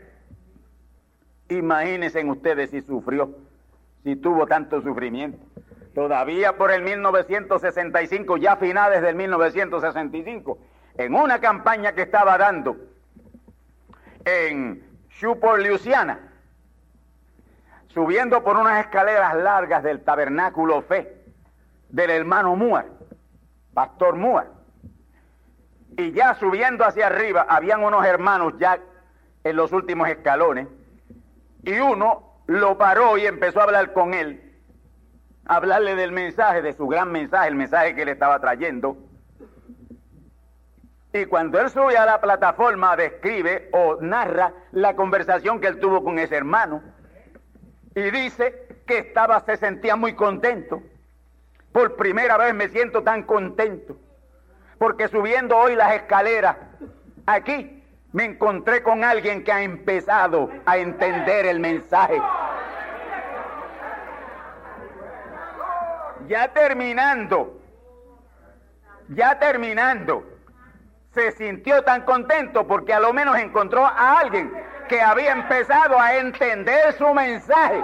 Imagínense 1.49 2.23
ustedes 2.23 2.69
si 2.69 2.79
sufrió, 2.79 3.35
si 4.05 4.15
tuvo 4.15 4.47
tanto 4.47 4.81
sufrimiento. 4.81 5.45
Todavía 5.93 6.55
por 6.55 6.71
el 6.71 6.81
1965, 6.83 8.37
ya 8.37 8.55
finales 8.55 9.01
del 9.01 9.15
1965, 9.15 10.57
en 10.97 11.13
una 11.13 11.41
campaña 11.41 11.91
que 11.91 12.03
estaba 12.03 12.37
dando 12.37 12.77
en 14.25 14.83
Shupor, 15.09 15.61
Luisiana, 15.61 16.19
subiendo 17.87 18.43
por 18.43 18.57
unas 18.57 18.85
escaleras 18.85 19.35
largas 19.35 19.83
del 19.83 20.03
tabernáculo 20.03 20.81
fe 20.81 21.23
del 21.89 22.09
hermano 22.11 22.55
Muar, 22.55 22.85
pastor 23.73 24.15
Muar 24.15 24.59
y 25.99 26.13
ya 26.13 26.33
subiendo 26.35 26.85
hacia 26.85 27.07
arriba, 27.07 27.45
habían 27.49 27.83
unos 27.83 28.05
hermanos 28.05 28.53
ya 28.57 28.79
en 29.43 29.55
los 29.55 29.73
últimos 29.73 30.07
escalones, 30.07 30.67
y 31.63 31.77
uno 31.79 32.41
lo 32.47 32.77
paró 32.77 33.17
y 33.17 33.25
empezó 33.25 33.59
a 33.59 33.63
hablar 33.63 33.91
con 33.91 34.13
él, 34.13 34.41
a 35.45 35.55
hablarle 35.57 35.95
del 35.95 36.13
mensaje, 36.13 36.61
de 36.61 36.73
su 36.73 36.87
gran 36.87 37.11
mensaje, 37.11 37.49
el 37.49 37.55
mensaje 37.55 37.95
que 37.95 38.05
le 38.05 38.11
estaba 38.11 38.39
trayendo. 38.39 38.97
Y 41.11 41.25
cuando 41.25 41.59
él 41.59 41.69
sube 41.69 41.97
a 41.97 42.05
la 42.05 42.21
plataforma, 42.21 42.95
describe 42.95 43.69
o 43.73 43.97
narra 44.01 44.53
la 44.71 44.95
conversación 44.95 45.59
que 45.59 45.67
él 45.67 45.79
tuvo 45.79 46.03
con 46.03 46.19
ese 46.19 46.35
hermano. 46.35 46.83
Y 47.95 48.11
dice 48.11 48.67
que 48.85 48.99
estaba, 48.99 49.39
se 49.41 49.57
sentía 49.57 49.95
muy 49.95 50.13
contento. 50.13 50.81
Por 51.71 51.95
primera 51.95 52.37
vez 52.37 52.53
me 52.53 52.69
siento 52.69 53.03
tan 53.03 53.23
contento 53.23 53.97
porque 54.79 55.09
subiendo 55.09 55.57
hoy 55.57 55.75
las 55.75 55.93
escaleras, 55.93 56.55
aquí 57.25 57.83
me 58.13 58.23
encontré 58.23 58.81
con 58.81 59.03
alguien 59.03 59.43
que 59.43 59.51
ha 59.51 59.61
empezado 59.61 60.49
a 60.65 60.77
entender 60.77 61.45
el 61.45 61.59
mensaje. 61.59 62.19
Ya 66.27 66.47
terminando, 66.53 67.61
ya 69.09 69.37
terminando, 69.37 70.23
se 71.13 71.31
sintió 71.31 71.81
tan 71.83 72.03
contento 72.03 72.67
porque 72.67 72.93
a 72.93 72.99
lo 72.99 73.13
menos 73.13 73.37
encontró 73.37 73.85
a 73.85 74.19
alguien 74.19 74.51
que 74.87 75.01
había 75.01 75.31
empezado 75.31 75.99
a 75.99 76.15
entender 76.15 76.93
su 76.93 77.13
mensaje. 77.13 77.83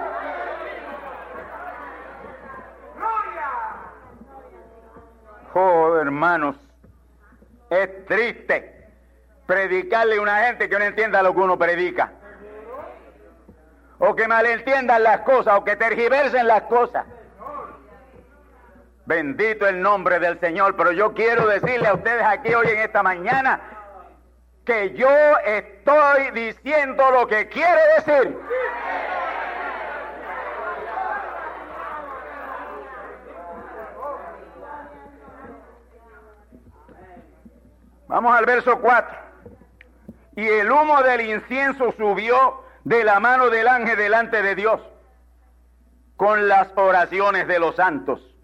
Oh, 5.54 5.96
hermanos, 5.98 6.58
es 7.70 8.06
triste 8.06 8.90
predicarle 9.46 10.18
a 10.18 10.22
una 10.22 10.44
gente 10.46 10.68
que 10.68 10.78
no 10.78 10.84
entienda 10.84 11.24
lo 11.24 11.34
que 11.34 11.40
uno 11.40 11.58
predica. 11.58 12.12
O 14.00 14.14
que 14.16 14.28
malentiendan 14.28 15.04
las 15.04 15.22
cosas, 15.22 15.58
o 15.58 15.64
que 15.64 15.78
tergiversen 15.78 16.48
las 16.48 16.64
cosas. 16.64 17.06
Bendito 19.06 19.68
el 19.68 19.82
nombre 19.82 20.20
del 20.20 20.40
Señor, 20.40 20.76
pero 20.76 20.92
yo 20.92 21.14
quiero 21.14 21.48
decirle 21.48 21.88
a 21.88 21.94
ustedes 21.94 22.24
aquí 22.24 22.54
hoy 22.54 22.68
en 22.68 22.80
esta 22.80 23.04
mañana 23.04 23.62
que 24.66 24.96
yo 24.96 25.10
estoy 25.46 26.32
diciendo 26.32 27.12
lo 27.12 27.28
que 27.28 27.48
quiere 27.48 27.82
decir. 27.98 28.36
Vamos 38.08 38.36
al 38.36 38.46
verso 38.46 38.80
4. 38.80 39.18
Y 40.38 40.48
el 40.48 40.72
humo 40.72 41.04
del 41.04 41.22
incienso 41.22 41.94
subió 41.96 42.64
de 42.84 43.04
la 43.04 43.20
mano 43.20 43.50
del 43.50 43.68
ángel 43.68 43.98
delante 43.98 44.42
de 44.42 44.56
Dios 44.56 44.82
con 46.16 46.48
las 46.48 46.70
oraciones 46.76 47.48
de 47.48 47.60
los 47.60 47.76
santos. 47.76 48.35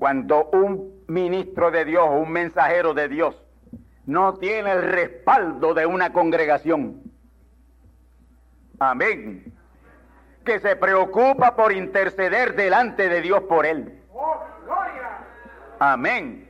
Cuando 0.00 0.46
un 0.46 1.04
ministro 1.08 1.70
de 1.70 1.84
Dios 1.84 2.08
un 2.10 2.32
mensajero 2.32 2.94
de 2.94 3.06
Dios 3.06 3.36
no 4.06 4.32
tiene 4.38 4.72
el 4.72 4.80
respaldo 4.80 5.74
de 5.74 5.84
una 5.84 6.10
congregación, 6.14 7.02
amén, 8.78 9.52
que 10.42 10.58
se 10.58 10.74
preocupa 10.74 11.54
por 11.54 11.72
interceder 11.72 12.56
delante 12.56 13.10
de 13.10 13.20
Dios 13.20 13.42
por 13.42 13.66
él. 13.66 14.02
Amén. 15.78 16.48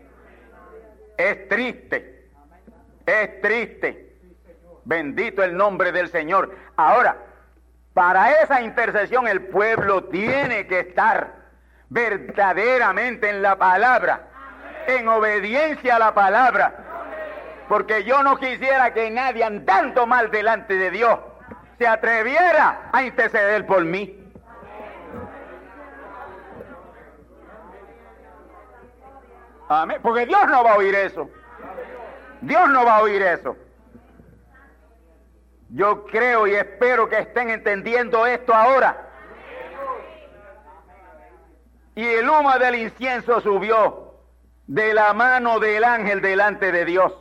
Es 1.19 1.49
triste, 1.49 2.31
es 3.05 3.41
triste. 3.41 4.17
Bendito 4.85 5.43
el 5.43 5.57
nombre 5.57 5.91
del 5.91 6.09
Señor. 6.09 6.55
Ahora, 6.77 7.17
para 7.95 8.31
esa 8.43 8.63
intercesión 8.63 9.27
el 9.27 9.49
pueblo 9.49 10.05
tiene 10.05 10.69
que 10.69 10.79
estar 10.79 11.40
verdaderamente 11.91 13.29
en 13.29 13.43
la 13.43 13.57
palabra, 13.57 14.29
en 14.87 15.07
obediencia 15.09 15.97
a 15.97 15.99
la 15.99 16.15
palabra. 16.15 16.87
Porque 17.69 18.05
yo 18.05 18.23
no 18.23 18.37
quisiera 18.39 18.95
que 18.95 19.11
nadie 19.11 19.45
andando 19.45 20.07
mal 20.07 20.31
delante 20.31 20.75
de 20.75 20.91
Dios 20.91 21.19
se 21.79 21.87
atreviera 21.87 22.89
a 22.93 23.03
interceder 23.03 23.67
por 23.67 23.85
mí. 23.85 24.17
Amén. 29.69 29.99
Porque 30.03 30.27
Dios 30.27 30.41
no 30.49 30.65
va 30.65 30.73
a 30.73 30.77
oír 30.77 30.95
eso. 30.95 31.31
Dios 32.41 32.69
no 32.71 32.85
va 32.85 32.97
a 32.97 33.03
oír 33.03 33.23
eso. 33.23 33.57
Yo 35.69 36.05
creo 36.07 36.49
y 36.49 36.55
espero 36.55 37.09
que 37.09 37.21
estén 37.21 37.51
entendiendo 37.51 38.27
esto 38.27 38.53
ahora. 38.53 39.10
Y 42.01 42.07
el 42.07 42.31
humo 42.31 42.51
del 42.59 42.77
incienso 42.77 43.43
subió 43.43 44.15
de 44.67 44.95
la 44.95 45.13
mano 45.13 45.61
del 45.61 45.85
ángel 45.85 46.23
delante 46.23 46.73
de 46.73 46.87
Dios 46.87 47.13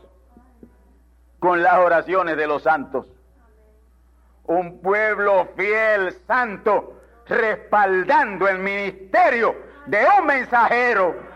con 1.38 1.62
las 1.62 1.80
oraciones 1.80 2.38
de 2.38 2.48
los 2.48 2.64
santos. 2.64 3.06
Un 4.46 4.82
pueblo 4.82 5.50
fiel, 5.58 6.14
santo, 6.26 6.98
respaldando 7.28 8.48
el 8.48 8.60
ministerio 8.60 9.54
de 9.86 10.08
un 10.18 10.26
mensajero 10.26 11.28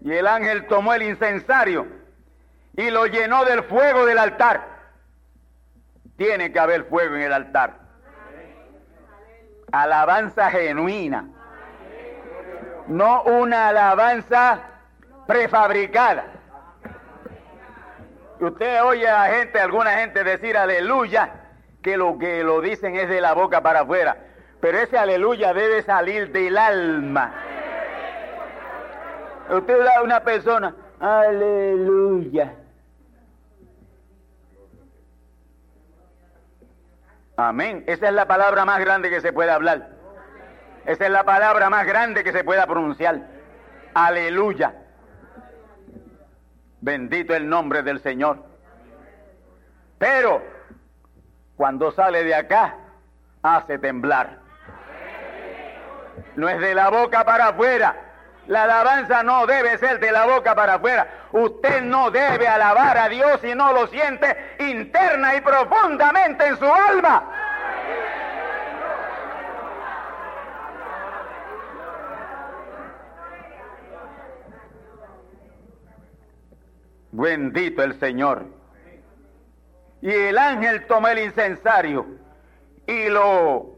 Y 0.00 0.10
el 0.10 0.26
ángel 0.26 0.66
tomó 0.68 0.94
el 0.94 1.02
incensario 1.02 1.86
y 2.78 2.88
lo 2.88 3.04
llenó 3.04 3.44
del 3.44 3.62
fuego 3.64 4.06
del 4.06 4.16
altar. 4.16 4.66
Tiene 6.16 6.50
que 6.50 6.58
haber 6.58 6.84
fuego 6.84 7.16
en 7.16 7.22
el 7.22 7.32
altar. 7.34 7.83
Alabanza 9.74 10.50
genuina. 10.50 11.28
No 12.86 13.22
una 13.24 13.68
alabanza 13.68 14.60
prefabricada. 15.26 16.26
Usted 18.38 18.82
oye 18.84 19.08
a 19.08 19.24
gente, 19.34 19.58
alguna 19.58 19.90
gente 19.98 20.22
decir 20.22 20.56
aleluya, 20.56 21.30
que 21.82 21.96
lo 21.96 22.18
que 22.18 22.44
lo 22.44 22.60
dicen 22.60 22.94
es 22.94 23.08
de 23.08 23.20
la 23.20 23.32
boca 23.32 23.62
para 23.62 23.80
afuera. 23.80 24.16
Pero 24.60 24.78
ese 24.78 24.96
aleluya 24.96 25.52
debe 25.52 25.82
salir 25.82 26.30
del 26.30 26.56
alma. 26.56 27.34
Usted 29.50 29.84
da 29.84 29.98
a 29.98 30.02
una 30.02 30.20
persona, 30.20 30.74
aleluya. 31.00 32.63
Amén. 37.36 37.84
Esa 37.86 38.08
es 38.08 38.14
la 38.14 38.26
palabra 38.26 38.64
más 38.64 38.80
grande 38.80 39.10
que 39.10 39.20
se 39.20 39.32
puede 39.32 39.50
hablar. 39.50 39.90
Esa 40.86 41.06
es 41.06 41.10
la 41.10 41.24
palabra 41.24 41.70
más 41.70 41.86
grande 41.86 42.22
que 42.22 42.32
se 42.32 42.44
pueda 42.44 42.66
pronunciar. 42.66 43.20
Aleluya. 43.94 44.74
Bendito 46.80 47.34
el 47.34 47.48
nombre 47.48 47.82
del 47.82 48.00
Señor. 48.02 48.44
Pero 49.98 50.42
cuando 51.56 51.92
sale 51.92 52.24
de 52.24 52.34
acá, 52.34 52.76
hace 53.42 53.78
temblar. 53.78 54.38
No 56.36 56.48
es 56.48 56.60
de 56.60 56.74
la 56.74 56.90
boca 56.90 57.24
para 57.24 57.48
afuera, 57.48 58.03
la 58.46 58.64
alabanza 58.64 59.22
no 59.22 59.46
debe 59.46 59.78
ser 59.78 59.98
de 60.00 60.12
la 60.12 60.26
boca 60.26 60.54
para 60.54 60.74
afuera. 60.74 61.08
Usted 61.32 61.82
no 61.82 62.10
debe 62.10 62.46
alabar 62.46 62.98
a 62.98 63.08
Dios 63.08 63.40
si 63.40 63.54
no 63.54 63.72
lo 63.72 63.86
siente 63.86 64.36
interna 64.58 65.34
y 65.36 65.40
profundamente 65.40 66.46
en 66.46 66.58
su 66.58 66.66
alma. 66.66 67.24
Bendito 77.12 77.82
el 77.82 77.98
Señor. 77.98 78.44
Y 80.02 80.10
el 80.10 80.36
ángel 80.36 80.86
tomó 80.86 81.08
el 81.08 81.20
incensario 81.20 82.06
y 82.86 83.08
lo 83.08 83.76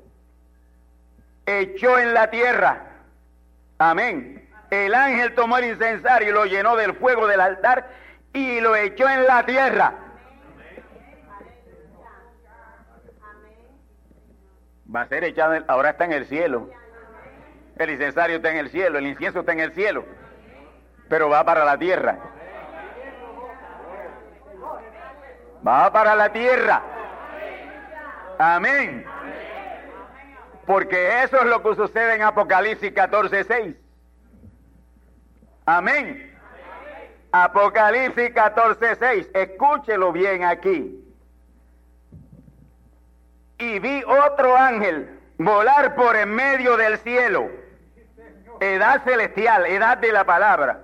echó 1.45 1.99
en 2.01 2.15
la 2.15 2.31
tierra. 2.31 2.83
Amén 3.79 4.46
el 4.71 4.95
ángel 4.95 5.35
tomó 5.35 5.59
el 5.59 5.67
incensario 5.67 6.29
y 6.29 6.33
lo 6.33 6.45
llenó 6.45 6.77
del 6.77 6.95
fuego 6.95 7.27
del 7.27 7.41
altar 7.41 7.89
y 8.33 8.61
lo 8.61 8.77
echó 8.77 9.09
en 9.09 9.27
la 9.27 9.45
tierra. 9.45 9.95
Va 14.95 15.03
a 15.03 15.09
ser 15.09 15.25
echado, 15.25 15.57
ahora 15.69 15.91
está 15.91 16.05
en 16.05 16.13
el 16.13 16.27
cielo. 16.27 16.71
El 17.77 17.91
incensario 17.91 18.37
está 18.37 18.51
en 18.51 18.59
el 18.59 18.71
cielo, 18.71 18.99
el 18.99 19.07
incienso 19.07 19.41
está 19.41 19.53
en 19.53 19.61
el 19.61 19.73
cielo, 19.73 20.05
pero 21.09 21.29
va 21.29 21.45
para 21.45 21.65
la 21.65 21.77
tierra. 21.77 22.19
Va 25.67 25.93
para 25.93 26.15
la 26.15 26.33
tierra. 26.33 26.83
Amén. 28.39 29.05
Porque 30.65 31.23
eso 31.23 31.39
es 31.39 31.47
lo 31.47 31.63
que 31.63 31.75
sucede 31.75 32.15
en 32.15 32.23
Apocalipsis 32.23 32.93
14, 32.93 33.45
6. 33.45 33.77
Amén. 35.67 36.33
Apocalipsis 37.33 38.31
14, 38.33 38.97
6. 38.97 39.31
Escúchelo 39.35 40.13
bien 40.13 40.45
aquí. 40.45 41.03
Y 43.59 43.79
vi 43.81 44.03
otro 44.05 44.57
ángel 44.57 45.19
volar 45.39 45.97
por 45.97 46.15
en 46.17 46.35
medio 46.35 46.77
del 46.77 46.99
cielo. 46.99 47.51
Edad 48.61 49.03
celestial, 49.05 49.67
edad 49.67 49.99
de 49.99 50.13
la 50.13 50.25
palabra. 50.25 50.81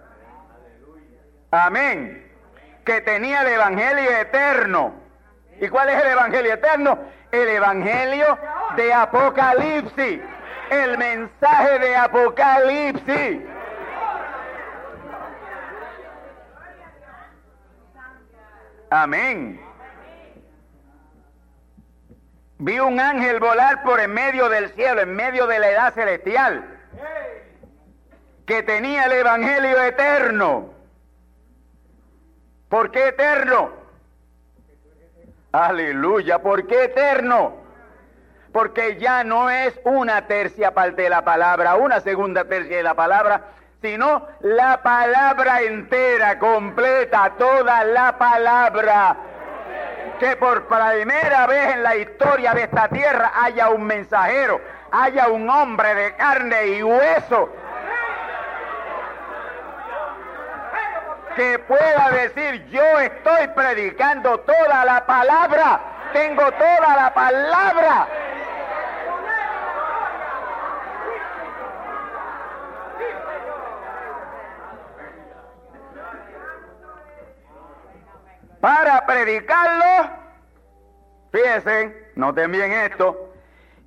Amén. 1.52 2.28
Que 2.84 3.00
tenía 3.02 3.42
el 3.42 3.48
Evangelio 3.48 4.10
eterno. 4.10 4.94
¿Y 5.60 5.68
cuál 5.68 5.90
es 5.90 6.02
el 6.02 6.10
Evangelio 6.10 6.54
eterno? 6.54 6.98
El 7.30 7.48
Evangelio 7.48 8.38
de 8.76 8.92
Apocalipsis. 8.92 10.20
El 10.70 10.98
mensaje 10.98 11.78
de 11.78 11.96
Apocalipsis. 11.96 13.38
Amén. 18.92 19.58
Vi 22.58 22.78
un 22.78 23.00
ángel 23.00 23.40
volar 23.40 23.82
por 23.84 23.98
en 23.98 24.12
medio 24.12 24.50
del 24.50 24.68
cielo, 24.74 25.00
en 25.00 25.14
medio 25.14 25.46
de 25.46 25.58
la 25.58 25.70
edad 25.70 25.94
celestial, 25.94 26.62
que 28.44 28.62
tenía 28.62 29.04
el 29.06 29.12
Evangelio 29.12 29.82
eterno. 29.82 30.74
¿Por 32.68 32.90
qué 32.90 33.08
eterno? 33.08 33.70
Aleluya, 35.52 36.40
¿por 36.40 36.66
qué 36.66 36.84
eterno? 36.84 37.56
Porque 38.52 38.98
ya 38.98 39.24
no 39.24 39.48
es 39.48 39.72
una 39.84 40.26
tercia 40.26 40.74
parte 40.74 41.00
de 41.00 41.08
la 41.08 41.24
palabra, 41.24 41.76
una 41.76 42.00
segunda 42.00 42.44
tercia 42.44 42.76
de 42.76 42.82
la 42.82 42.94
palabra, 42.94 43.52
sino 43.82 44.28
la 44.40 44.80
palabra 44.82 45.60
entera, 45.60 46.38
completa, 46.38 47.32
toda 47.36 47.84
la 47.84 48.16
palabra. 48.16 49.16
Que 50.20 50.36
por 50.36 50.66
primera 50.68 51.46
vez 51.48 51.74
en 51.74 51.82
la 51.82 51.96
historia 51.96 52.54
de 52.54 52.62
esta 52.62 52.88
tierra 52.88 53.32
haya 53.34 53.70
un 53.70 53.82
mensajero, 53.82 54.60
haya 54.92 55.28
un 55.28 55.50
hombre 55.50 55.94
de 55.94 56.14
carne 56.14 56.66
y 56.68 56.82
hueso 56.82 57.50
que 61.34 61.58
pueda 61.60 62.10
decir 62.10 62.66
yo 62.68 63.00
estoy 63.00 63.48
predicando 63.48 64.38
toda 64.40 64.84
la 64.84 65.04
palabra, 65.06 65.80
tengo 66.12 66.42
toda 66.52 66.96
la 66.96 67.14
palabra. 67.14 68.06
Para 78.62 79.04
predicarlo, 79.06 80.08
fíjense, 81.32 82.12
noten 82.14 82.52
bien 82.52 82.70
esto, 82.70 83.34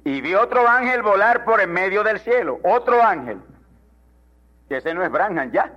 Y 0.04 0.20
vi 0.22 0.36
otro 0.36 0.68
ángel 0.68 1.02
volar 1.02 1.46
por 1.46 1.62
en 1.62 1.72
medio 1.72 2.04
del 2.04 2.20
cielo, 2.20 2.60
otro 2.62 3.02
ángel. 3.02 3.42
Que 4.68 4.78
ese 4.78 4.94
no 4.94 5.02
es 5.02 5.10
Branham 5.10 5.50
ya. 5.52 5.72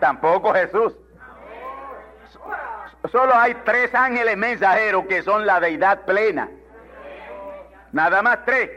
Tampoco 0.00 0.54
Jesús. 0.54 0.96
Solo 3.10 3.34
hay 3.34 3.54
tres 3.66 3.94
ángeles 3.94 4.36
mensajeros 4.38 5.06
que 5.06 5.22
son 5.22 5.44
la 5.44 5.60
deidad 5.60 6.06
plena. 6.06 6.48
Nada 7.92 8.22
más 8.22 8.44
tres. 8.46 8.70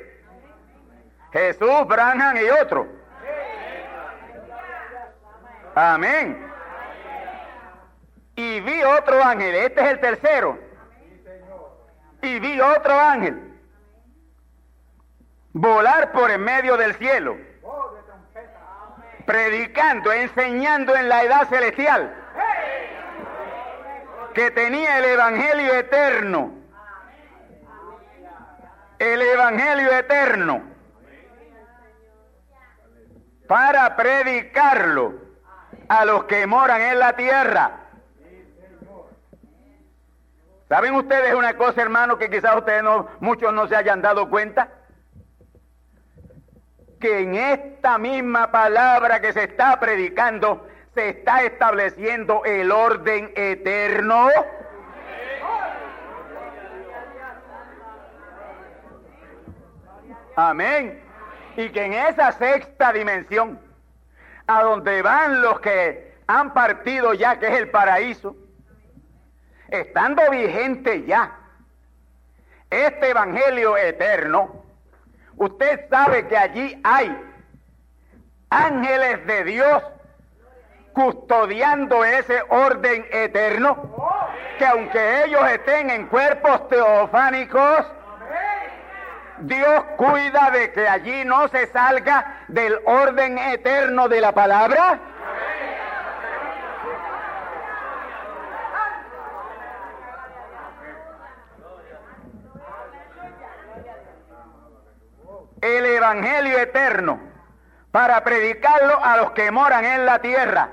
Jesús, 1.32 1.88
Branham 1.88 2.38
y 2.38 2.50
otro. 2.50 2.88
Amén. 5.76 6.47
Vi 8.68 8.84
otro 8.84 9.24
ángel, 9.24 9.56
este 9.56 9.80
es 9.80 9.88
el 9.92 10.00
tercero. 10.02 10.60
Y 12.22 12.38
vi 12.40 12.60
otro 12.60 13.00
ángel 13.00 13.54
volar 15.54 16.12
por 16.12 16.30
en 16.30 16.42
medio 16.42 16.76
del 16.76 16.94
cielo, 16.96 17.38
predicando, 19.26 20.12
enseñando 20.12 20.98
en 20.98 21.08
la 21.08 21.24
edad 21.24 21.48
celestial 21.48 22.14
que 24.34 24.52
tenía 24.52 24.98
el 24.98 25.06
Evangelio 25.06 25.74
eterno. 25.74 26.52
El 29.00 29.22
Evangelio 29.22 29.94
eterno. 29.94 30.62
Para 33.48 33.96
predicarlo 33.96 35.14
a 35.88 36.04
los 36.04 36.26
que 36.26 36.46
moran 36.46 36.82
en 36.82 37.00
la 37.00 37.14
tierra. 37.14 37.87
¿Saben 40.70 40.96
ustedes 40.96 41.34
una 41.34 41.56
cosa, 41.56 41.82
hermano, 41.82 42.18
que 42.18 42.30
quizás 42.30 42.56
ustedes 42.58 42.84
no, 42.84 43.08
muchos 43.20 43.54
no 43.54 43.68
se 43.68 43.76
hayan 43.76 44.02
dado 44.02 44.30
cuenta? 44.30 44.70
Que 47.00 47.20
en 47.20 47.36
esta 47.36 47.98
misma 47.98 48.52
palabra 48.52 49.22
que 49.22 49.32
se 49.32 49.44
está 49.46 49.80
predicando 49.80 50.68
se 50.94 51.10
está 51.10 51.44
estableciendo 51.44 52.44
el 52.44 52.72
orden 52.72 53.32
eterno. 53.36 54.30
Amén. 60.36 61.02
Y 61.56 61.70
que 61.70 61.86
en 61.86 61.94
esa 61.94 62.32
sexta 62.34 62.92
dimensión, 62.92 63.60
a 64.48 64.64
donde 64.64 65.02
van 65.02 65.42
los 65.42 65.60
que 65.62 66.16
han 66.28 66.54
partido 66.54 67.14
ya, 67.14 67.40
que 67.40 67.48
es 67.48 67.58
el 67.58 67.70
paraíso, 67.70 68.36
estando 69.70 70.30
vigente 70.30 71.06
ya 71.06 71.32
este 72.70 73.10
evangelio 73.10 73.78
eterno, 73.78 74.64
usted 75.38 75.88
sabe 75.90 76.28
que 76.28 76.38
allí 76.38 76.80
hay 76.84 77.16
ángeles 78.50 79.26
de 79.26 79.44
Dios 79.46 79.84
custodiando 80.94 82.04
ese 82.04 82.42
orden 82.50 83.06
eterno, 83.12 83.96
que 84.58 84.66
aunque 84.66 85.26
ellos 85.26 85.42
estén 85.52 85.90
en 85.92 86.08
cuerpos 86.08 86.68
teofánicos, 86.70 87.86
Dios 89.40 89.84
cuida 89.98 90.50
de 90.52 90.72
que 90.72 90.88
allí 90.88 91.24
no 91.24 91.48
se 91.50 91.68
salga 91.68 92.46
del 92.48 92.80
orden 92.86 93.38
eterno 93.38 94.10
de 94.10 94.22
la 94.22 94.32
palabra. 94.32 95.00
El 105.68 105.86
Evangelio 105.86 106.60
eterno 106.60 107.20
para 107.92 108.24
predicarlo 108.24 109.04
a 109.04 109.18
los 109.18 109.32
que 109.32 109.52
moran 109.52 109.84
en 109.84 110.06
la 110.06 110.20
tierra. 110.20 110.70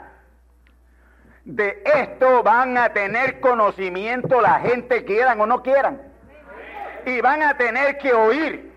De 1.44 1.83
esto 1.85 2.42
van 2.42 2.78
a 2.78 2.92
tener 2.92 3.40
conocimiento 3.40 4.40
la 4.40 4.61
gente 4.61 5.04
quieran 5.04 5.40
o 5.40 5.46
no 5.46 5.62
quieran. 5.62 6.00
Y 7.07 7.20
van 7.20 7.42
a 7.42 7.57
tener 7.57 7.98
que 7.98 8.12
oír. 8.12 8.72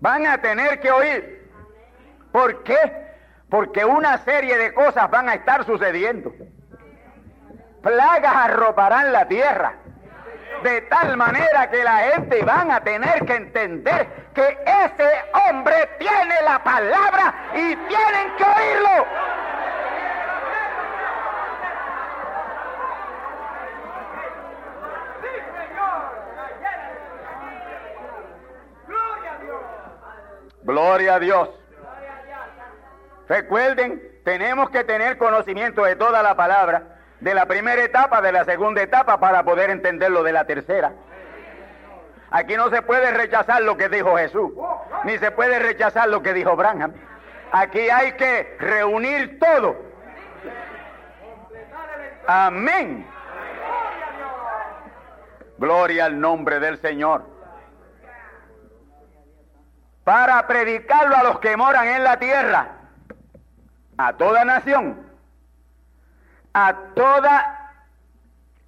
Van 0.00 0.26
a 0.26 0.38
tener 0.38 0.80
que 0.80 0.90
oír. 0.90 1.50
¿Por 2.32 2.64
qué? 2.64 3.06
Porque 3.48 3.84
una 3.84 4.18
serie 4.24 4.58
de 4.58 4.74
cosas 4.74 5.08
van 5.10 5.28
a 5.28 5.34
estar 5.34 5.64
sucediendo. 5.64 6.34
Plagas 7.82 8.34
arroparán 8.34 9.12
la 9.12 9.28
tierra. 9.28 9.81
De 10.62 10.80
tal 10.82 11.16
manera 11.16 11.70
que 11.70 11.82
la 11.82 11.96
gente 11.98 12.44
van 12.44 12.70
a 12.70 12.80
tener 12.80 13.24
que 13.24 13.34
entender 13.34 14.06
que 14.34 14.58
ese 14.64 15.24
hombre 15.48 15.88
tiene 15.98 16.34
la 16.44 16.62
palabra 16.62 17.34
y 17.52 17.76
tienen 17.76 18.36
que 18.36 18.44
oírlo. 18.44 19.06
Gloria 30.62 31.16
a 31.16 31.18
Dios. 31.18 31.50
Recuerden, 33.28 34.00
tenemos 34.24 34.70
que 34.70 34.84
tener 34.84 35.18
conocimiento 35.18 35.84
de 35.84 35.96
toda 35.96 36.22
la 36.22 36.36
palabra, 36.36 36.91
de 37.22 37.34
la 37.34 37.46
primera 37.46 37.82
etapa, 37.82 38.20
de 38.20 38.32
la 38.32 38.44
segunda 38.44 38.82
etapa, 38.82 39.20
para 39.20 39.44
poder 39.44 39.70
entender 39.70 40.10
lo 40.10 40.22
de 40.22 40.32
la 40.32 40.44
tercera. 40.44 40.92
Aquí 42.30 42.56
no 42.56 42.68
se 42.70 42.82
puede 42.82 43.12
rechazar 43.12 43.62
lo 43.62 43.76
que 43.76 43.88
dijo 43.88 44.16
Jesús, 44.16 44.52
ni 45.04 45.16
se 45.18 45.30
puede 45.30 45.58
rechazar 45.58 46.08
lo 46.08 46.22
que 46.22 46.32
dijo 46.32 46.56
Branham. 46.56 46.92
Aquí 47.52 47.88
hay 47.90 48.12
que 48.12 48.56
reunir 48.58 49.38
todo. 49.38 49.76
Amén. 52.26 53.06
Gloria 55.58 56.06
al 56.06 56.18
nombre 56.20 56.58
del 56.58 56.78
Señor 56.78 57.24
para 60.02 60.44
predicarlo 60.48 61.16
a 61.16 61.22
los 61.22 61.38
que 61.38 61.56
moran 61.56 61.86
en 61.86 62.02
la 62.02 62.18
tierra, 62.18 62.66
a 63.96 64.12
toda 64.14 64.44
nación, 64.44 65.11
a 66.54 66.74
toda 66.94 67.72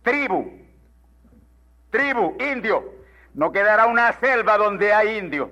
tribu, 0.02 0.52
tribu, 1.90 2.36
indio. 2.40 2.92
No 3.34 3.50
quedará 3.50 3.86
una 3.86 4.12
selva 4.12 4.56
donde 4.56 4.92
hay 4.92 5.18
indios, 5.18 5.50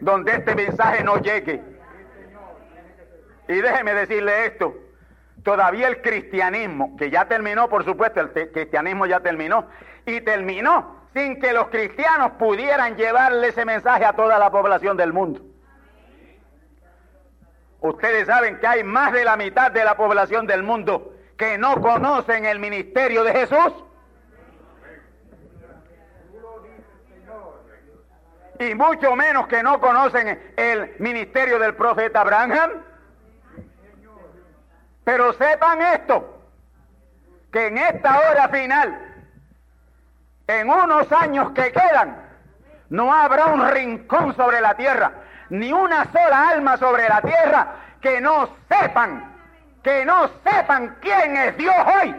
donde 0.00 0.32
este 0.32 0.54
mensaje 0.54 1.04
no 1.04 1.18
llegue. 1.18 1.62
Y 3.48 3.54
déjeme 3.54 3.94
decirle 3.94 4.46
esto, 4.46 4.74
todavía 5.44 5.86
el 5.86 6.02
cristianismo, 6.02 6.96
que 6.96 7.10
ya 7.10 7.26
terminó, 7.26 7.68
por 7.68 7.84
supuesto, 7.84 8.20
el 8.20 8.32
cristianismo 8.50 9.06
ya 9.06 9.20
terminó, 9.20 9.68
y 10.06 10.20
terminó 10.22 11.04
sin 11.12 11.38
que 11.38 11.52
los 11.52 11.68
cristianos 11.68 12.32
pudieran 12.32 12.96
llevarle 12.96 13.48
ese 13.48 13.64
mensaje 13.64 14.04
a 14.04 14.14
toda 14.14 14.38
la 14.38 14.50
población 14.50 14.96
del 14.96 15.12
mundo. 15.12 15.40
Ustedes 17.80 18.26
saben 18.26 18.58
que 18.58 18.66
hay 18.66 18.82
más 18.82 19.12
de 19.12 19.24
la 19.24 19.36
mitad 19.36 19.70
de 19.70 19.84
la 19.84 19.96
población 19.96 20.46
del 20.46 20.64
mundo 20.64 21.13
que 21.36 21.58
no 21.58 21.80
conocen 21.80 22.44
el 22.44 22.58
ministerio 22.58 23.24
de 23.24 23.32
Jesús. 23.32 23.72
Y 28.60 28.74
mucho 28.74 29.16
menos 29.16 29.48
que 29.48 29.62
no 29.62 29.80
conocen 29.80 30.54
el 30.56 30.94
ministerio 30.98 31.58
del 31.58 31.74
profeta 31.74 32.20
Abraham. 32.20 32.70
Pero 35.04 35.32
sepan 35.34 35.82
esto, 35.82 36.40
que 37.52 37.66
en 37.66 37.78
esta 37.78 38.18
hora 38.18 38.48
final 38.48 39.14
en 40.46 40.68
unos 40.68 41.10
años 41.12 41.52
que 41.52 41.72
quedan, 41.72 42.16
no 42.90 43.12
habrá 43.12 43.46
un 43.46 43.66
rincón 43.70 44.36
sobre 44.36 44.60
la 44.60 44.74
tierra, 44.74 45.12
ni 45.50 45.72
una 45.72 46.04
sola 46.12 46.50
alma 46.50 46.76
sobre 46.76 47.08
la 47.08 47.20
tierra 47.22 47.74
que 48.00 48.20
no 48.20 48.48
sepan, 48.68 49.33
que 49.84 50.04
no 50.06 50.30
sepan 50.42 50.96
quién 51.00 51.36
es 51.36 51.56
Dios 51.58 51.74
hoy. 51.76 52.14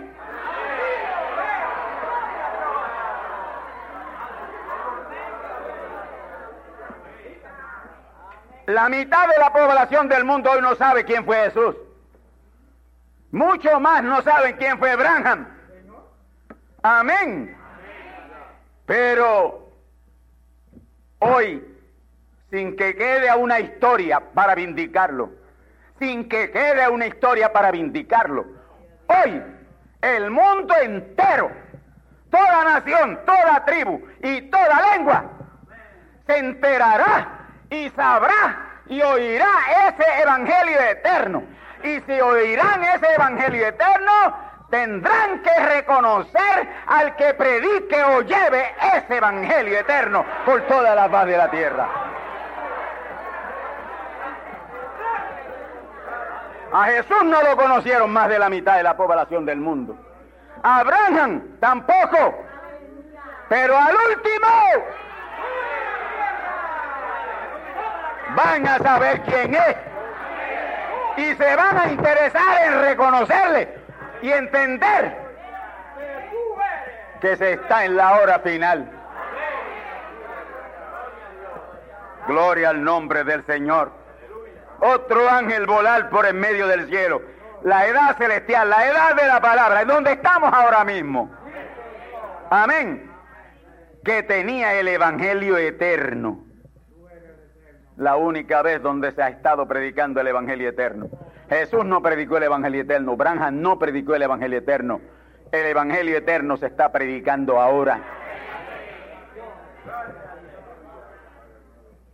La 8.67 8.87
mitad 8.87 9.27
de 9.27 9.39
la 9.39 9.51
población 9.51 10.07
del 10.07 10.23
mundo 10.25 10.51
hoy 10.51 10.61
no 10.61 10.75
sabe 10.75 11.05
quién 11.05 11.25
fue 11.25 11.37
Jesús. 11.45 11.75
Mucho 13.31 13.79
más 13.79 14.03
no 14.03 14.21
saben 14.21 14.55
quién 14.57 14.77
fue 14.77 14.91
Abraham. 14.91 15.47
Amén. 16.83 17.57
Pero 18.85 19.69
hoy, 21.19 21.63
sin 22.51 22.75
que 22.75 22.95
quede 22.95 23.35
una 23.35 23.59
historia 23.59 24.19
para 24.19 24.53
vindicarlo, 24.53 25.31
sin 25.99 26.27
que 26.27 26.51
quede 26.51 26.87
una 26.89 27.07
historia 27.07 27.51
para 27.51 27.71
vindicarlo, 27.71 28.45
hoy 29.07 29.41
el 30.01 30.29
mundo 30.29 30.73
entero, 30.81 31.51
toda 32.29 32.63
nación, 32.63 33.19
toda 33.25 33.65
tribu 33.65 34.01
y 34.21 34.41
toda 34.49 34.93
lengua 34.93 35.23
se 36.27 36.37
enterará 36.37 37.47
y 37.69 37.89
sabrá 37.91 38.81
y 38.87 39.01
oirá 39.01 39.49
ese 39.87 40.21
evangelio 40.21 40.79
eterno. 40.81 41.43
Y 41.83 41.99
si 42.01 42.19
oirán 42.19 42.83
ese 42.83 43.13
evangelio 43.13 43.67
eterno, 43.67 44.11
tendrán 44.69 45.41
que 45.41 45.65
reconocer 45.65 46.69
al 46.87 47.15
que 47.15 47.33
predique 47.33 48.03
o 48.03 48.21
lleve 48.21 48.73
ese 48.95 49.17
evangelio 49.17 49.79
eterno 49.79 50.25
por 50.45 50.61
toda 50.63 50.95
la 50.95 51.09
paz 51.09 51.27
de 51.27 51.37
la 51.37 51.49
tierra. 51.49 52.04
A 56.77 56.87
Jesús 56.87 57.23
no 57.23 57.41
lo 57.41 57.55
conocieron 57.55 58.11
más 58.11 58.27
de 58.27 58.37
la 58.37 58.49
mitad 58.49 58.75
de 58.75 58.83
la 58.83 58.97
población 58.97 59.45
del 59.45 59.61
mundo. 59.61 59.95
A 60.61 60.79
Abraham 60.79 61.55
tampoco. 61.61 62.37
Pero 63.47 63.77
al 63.77 63.95
último 64.09 64.47
van 68.35 68.67
a 68.67 68.77
saber 68.79 69.21
quién 69.21 69.55
es. 69.55 69.77
Y 71.15 71.35
se 71.35 71.55
van 71.55 71.77
a 71.77 71.87
interesar 71.87 72.67
en 72.67 72.81
reconocerle 72.81 73.73
y 74.21 74.31
entender 74.31 75.17
que 77.21 77.37
se 77.37 77.53
está 77.53 77.85
en 77.85 77.95
la 77.95 78.19
hora 78.19 78.39
final. 78.39 78.91
Gloria 82.27 82.71
al 82.71 82.83
nombre 82.83 83.23
del 83.23 83.45
Señor. 83.45 84.04
Otro 84.79 85.29
ángel 85.29 85.65
volar 85.65 86.09
por 86.09 86.25
en 86.25 86.39
medio 86.39 86.67
del 86.67 86.87
cielo. 86.87 87.21
La 87.63 87.87
edad 87.87 88.17
celestial, 88.17 88.69
la 88.69 88.87
edad 88.87 89.15
de 89.15 89.27
la 89.27 89.41
palabra, 89.41 89.81
es 89.81 89.87
donde 89.87 90.11
estamos 90.11 90.53
ahora 90.53 90.83
mismo. 90.85 91.31
Amén. 92.49 93.11
Que 94.03 94.23
tenía 94.23 94.79
el 94.79 94.87
Evangelio 94.87 95.57
eterno. 95.57 96.43
La 97.97 98.17
única 98.17 98.61
vez 98.61 98.81
donde 98.83 99.11
se 99.13 99.23
ha 99.23 99.29
estado 99.29 99.67
predicando 99.67 100.21
el 100.21 100.27
Evangelio 100.27 100.69
eterno. 100.69 101.09
Jesús 101.49 101.85
no 101.85 102.01
predicó 102.01 102.37
el 102.37 102.43
Evangelio 102.43 102.81
eterno, 102.81 103.15
Branham 103.15 103.61
no 103.61 103.79
predicó 103.79 104.15
el 104.15 104.23
Evangelio 104.23 104.59
eterno. 104.59 105.01
El 105.51 105.65
Evangelio 105.67 106.17
eterno 106.17 106.57
se 106.57 106.67
está 106.67 106.91
predicando 106.91 107.59
ahora. 107.61 107.99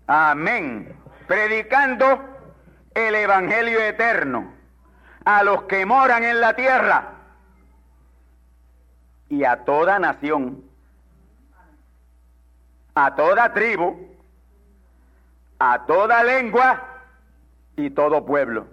Amén. 0.08 0.96
Predicando 1.28 2.31
el 2.94 3.16
Evangelio 3.16 3.80
eterno 3.82 4.54
a 5.26 5.44
los 5.44 5.64
que 5.64 5.86
moran 5.86 6.24
en 6.24 6.42
la 6.42 6.56
tierra 6.56 7.10
y 9.30 9.44
a 9.44 9.64
toda 9.64 10.00
nación, 10.00 10.64
a 12.96 13.16
toda 13.16 13.54
tribu, 13.54 13.98
a 15.60 15.86
toda 15.86 16.24
lengua 16.24 16.84
y 17.78 17.90
todo 17.92 18.26
pueblo. 18.26 18.68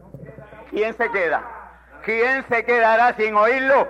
¿Quién 0.71 0.95
se 0.95 1.11
queda? 1.11 1.43
¿Quién 2.05 2.45
se 2.49 2.65
quedará 2.65 3.15
sin 3.15 3.35
oírlo? 3.35 3.87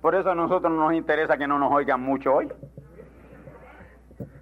Por 0.00 0.14
eso 0.14 0.30
a 0.30 0.34
nosotros 0.36 0.72
nos 0.72 0.92
interesa 0.92 1.36
que 1.36 1.48
no 1.48 1.58
nos 1.58 1.72
oigan 1.72 2.00
mucho 2.00 2.34
hoy. 2.34 2.48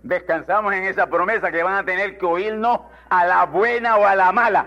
Descansamos 0.05 0.75
en 0.75 0.85
esa 0.85 1.07
promesa 1.07 1.51
que 1.51 1.63
van 1.63 1.77
a 1.77 1.85
tener 1.85 2.19
que 2.19 2.27
oírnos 2.27 2.81
a 3.09 3.25
la 3.25 3.47
buena 3.47 3.97
o 3.97 4.05
a 4.05 4.15
la 4.15 4.33
mala. 4.33 4.67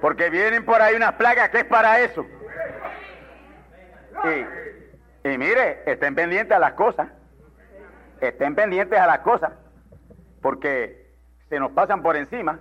Porque 0.00 0.30
vienen 0.30 0.64
por 0.64 0.82
ahí 0.82 0.96
unas 0.96 1.12
plagas 1.12 1.50
que 1.50 1.58
es 1.58 1.64
para 1.64 2.00
eso. 2.00 2.26
Y, 4.24 5.28
y 5.28 5.38
mire, 5.38 5.84
estén 5.86 6.16
pendientes 6.16 6.56
a 6.56 6.58
las 6.58 6.72
cosas. 6.72 7.08
Estén 8.20 8.56
pendientes 8.56 8.98
a 8.98 9.06
las 9.06 9.20
cosas. 9.20 9.52
Porque 10.42 11.14
se 11.48 11.60
nos 11.60 11.70
pasan 11.70 12.02
por 12.02 12.16
encima. 12.16 12.58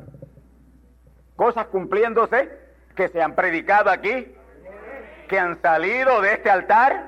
Cosas 1.36 1.66
cumpliéndose 1.66 2.48
que 2.96 3.08
se 3.08 3.24
han 3.24 3.34
predicado 3.34 3.90
aquí, 3.90 4.36
que 5.30 5.40
han 5.40 5.62
salido 5.62 6.20
de 6.22 6.34
este 6.34 6.50
altar. 6.50 7.06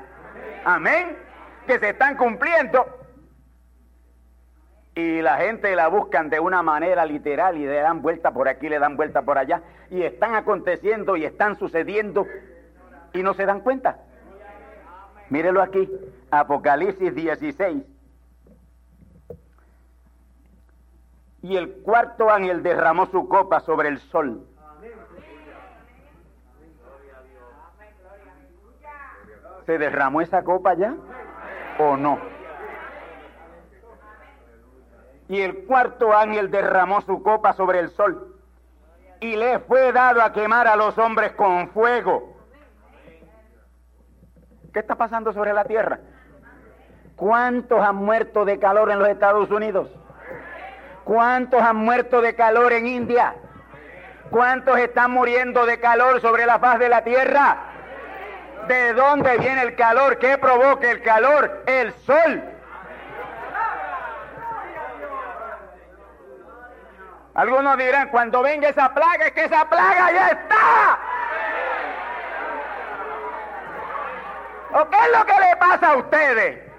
Amén. 0.63 1.17
Que 1.67 1.79
se 1.79 1.89
están 1.89 2.15
cumpliendo. 2.15 2.85
Y 4.95 5.21
la 5.21 5.37
gente 5.37 5.75
la 5.75 5.87
buscan 5.87 6.29
de 6.29 6.39
una 6.39 6.61
manera 6.61 7.05
literal 7.05 7.57
y 7.57 7.65
le 7.65 7.79
dan 7.79 8.01
vuelta 8.01 8.31
por 8.31 8.47
aquí, 8.47 8.69
le 8.69 8.79
dan 8.79 8.95
vuelta 8.95 9.23
por 9.23 9.37
allá. 9.37 9.61
Y 9.89 10.03
están 10.03 10.35
aconteciendo 10.35 11.17
y 11.17 11.25
están 11.25 11.57
sucediendo 11.57 12.25
y 13.13 13.23
no 13.23 13.33
se 13.33 13.45
dan 13.45 13.61
cuenta. 13.61 13.97
Mírelo 15.29 15.61
aquí, 15.61 15.89
Apocalipsis 16.29 17.15
16. 17.15 17.83
Y 21.43 21.55
el 21.55 21.71
cuarto 21.81 22.29
ángel 22.29 22.61
derramó 22.61 23.07
su 23.07 23.27
copa 23.27 23.61
sobre 23.61 23.89
el 23.89 23.97
sol. 23.99 24.45
¿Se 29.65 29.77
derramó 29.77 30.21
esa 30.21 30.43
copa 30.43 30.73
ya 30.73 30.95
o 31.79 31.97
no? 31.97 32.19
Y 35.27 35.41
el 35.41 35.65
cuarto 35.65 36.13
ángel 36.15 36.51
derramó 36.51 37.01
su 37.01 37.23
copa 37.23 37.53
sobre 37.53 37.79
el 37.79 37.89
sol 37.91 38.35
y 39.21 39.35
le 39.35 39.59
fue 39.59 39.91
dado 39.91 40.21
a 40.21 40.33
quemar 40.33 40.67
a 40.67 40.75
los 40.75 40.97
hombres 40.97 41.31
con 41.33 41.69
fuego. 41.69 42.35
¿Qué 44.73 44.79
está 44.79 44.95
pasando 44.95 45.31
sobre 45.31 45.53
la 45.53 45.63
tierra? 45.63 45.99
¿Cuántos 47.15 47.79
han 47.79 47.97
muerto 47.97 48.45
de 48.45 48.57
calor 48.57 48.89
en 48.89 48.99
los 48.99 49.07
Estados 49.07 49.49
Unidos? 49.51 49.89
¿Cuántos 51.03 51.61
han 51.61 51.75
muerto 51.75 52.21
de 52.21 52.35
calor 52.35 52.73
en 52.73 52.87
India? 52.87 53.35
¿Cuántos 54.31 54.79
están 54.79 55.11
muriendo 55.11 55.65
de 55.65 55.79
calor 55.79 56.19
sobre 56.21 56.45
la 56.45 56.57
faz 56.57 56.79
de 56.79 56.89
la 56.89 57.03
tierra? 57.03 57.70
¿De 58.67 58.93
dónde 58.93 59.37
viene 59.37 59.63
el 59.63 59.75
calor? 59.75 60.17
¿Qué 60.17 60.37
provoca 60.37 60.89
el 60.89 61.01
calor? 61.01 61.63
El 61.65 61.93
sol. 62.05 62.43
Algunos 67.33 67.77
dirán, 67.77 68.09
cuando 68.09 68.41
venga 68.41 68.69
esa 68.69 68.93
plaga, 68.93 69.25
es 69.25 69.31
que 69.31 69.45
esa 69.45 69.67
plaga 69.69 70.11
ya 70.11 70.27
está. 70.29 70.99
¿O 74.73 74.89
qué 74.89 74.97
es 74.97 75.17
lo 75.17 75.25
que 75.25 75.33
le 75.33 75.55
pasa 75.57 75.87
a 75.91 75.97
ustedes? 75.97 76.71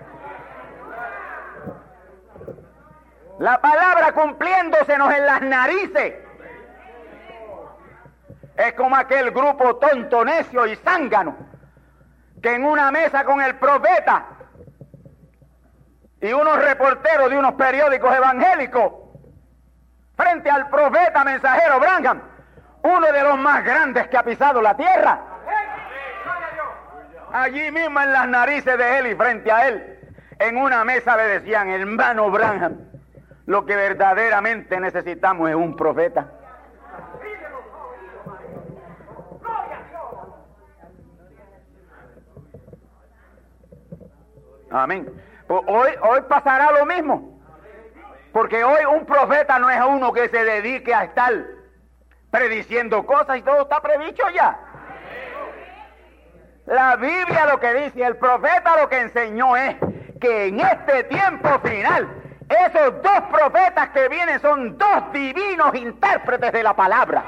La 3.38 3.60
palabra 3.60 4.12
cumpliéndosenos 4.12 5.12
en 5.14 5.26
las 5.26 5.42
narices. 5.42 6.14
Es 8.56 8.72
como 8.74 8.94
aquel 8.94 9.30
grupo 9.30 9.76
tonto, 9.76 10.24
necio 10.24 10.66
y 10.66 10.76
zángano 10.76 11.51
que 12.42 12.54
en 12.54 12.64
una 12.64 12.90
mesa 12.90 13.24
con 13.24 13.40
el 13.40 13.54
profeta 13.54 14.26
y 16.20 16.32
unos 16.32 16.62
reporteros 16.62 17.30
de 17.30 17.38
unos 17.38 17.54
periódicos 17.54 18.14
evangélicos 18.14 18.92
frente 20.16 20.50
al 20.50 20.68
profeta 20.68 21.24
mensajero 21.24 21.80
Branham, 21.80 22.20
uno 22.82 23.12
de 23.12 23.22
los 23.22 23.38
más 23.38 23.64
grandes 23.64 24.08
que 24.08 24.16
ha 24.16 24.24
pisado 24.24 24.60
la 24.60 24.76
tierra, 24.76 25.20
allí 27.32 27.70
mismo 27.70 28.00
en 28.00 28.12
las 28.12 28.28
narices 28.28 28.76
de 28.76 28.98
él 28.98 29.06
y 29.06 29.14
frente 29.14 29.50
a 29.50 29.68
él, 29.68 29.98
en 30.38 30.56
una 30.56 30.84
mesa 30.84 31.16
le 31.16 31.24
decían, 31.24 31.68
hermano 31.68 32.30
Branham, 32.30 32.76
lo 33.46 33.64
que 33.64 33.76
verdaderamente 33.76 34.80
necesitamos 34.80 35.48
es 35.48 35.56
un 35.56 35.76
profeta. 35.76 36.26
Amén. 44.72 45.06
Pues 45.46 45.62
hoy, 45.66 45.90
hoy 46.00 46.20
pasará 46.28 46.72
lo 46.72 46.86
mismo. 46.86 47.40
Porque 48.32 48.64
hoy 48.64 48.84
un 48.86 49.04
profeta 49.04 49.58
no 49.58 49.68
es 49.68 49.80
uno 49.86 50.12
que 50.12 50.28
se 50.28 50.42
dedique 50.44 50.94
a 50.94 51.04
estar 51.04 51.32
prediciendo 52.30 53.04
cosas 53.04 53.36
y 53.36 53.42
todo 53.42 53.62
está 53.62 53.80
predicho 53.80 54.22
ya. 54.34 54.58
La 56.64 56.96
Biblia 56.96 57.46
lo 57.46 57.60
que 57.60 57.74
dice, 57.74 58.02
el 58.02 58.16
profeta 58.16 58.80
lo 58.80 58.88
que 58.88 59.00
enseñó 59.00 59.56
es 59.56 59.76
que 60.18 60.46
en 60.46 60.60
este 60.60 61.04
tiempo 61.04 61.58
final, 61.58 62.08
esos 62.48 63.02
dos 63.02 63.20
profetas 63.30 63.90
que 63.90 64.08
vienen 64.08 64.40
son 64.40 64.78
dos 64.78 65.12
divinos 65.12 65.74
intérpretes 65.74 66.52
de 66.52 66.62
la 66.62 66.74
palabra. 66.74 67.22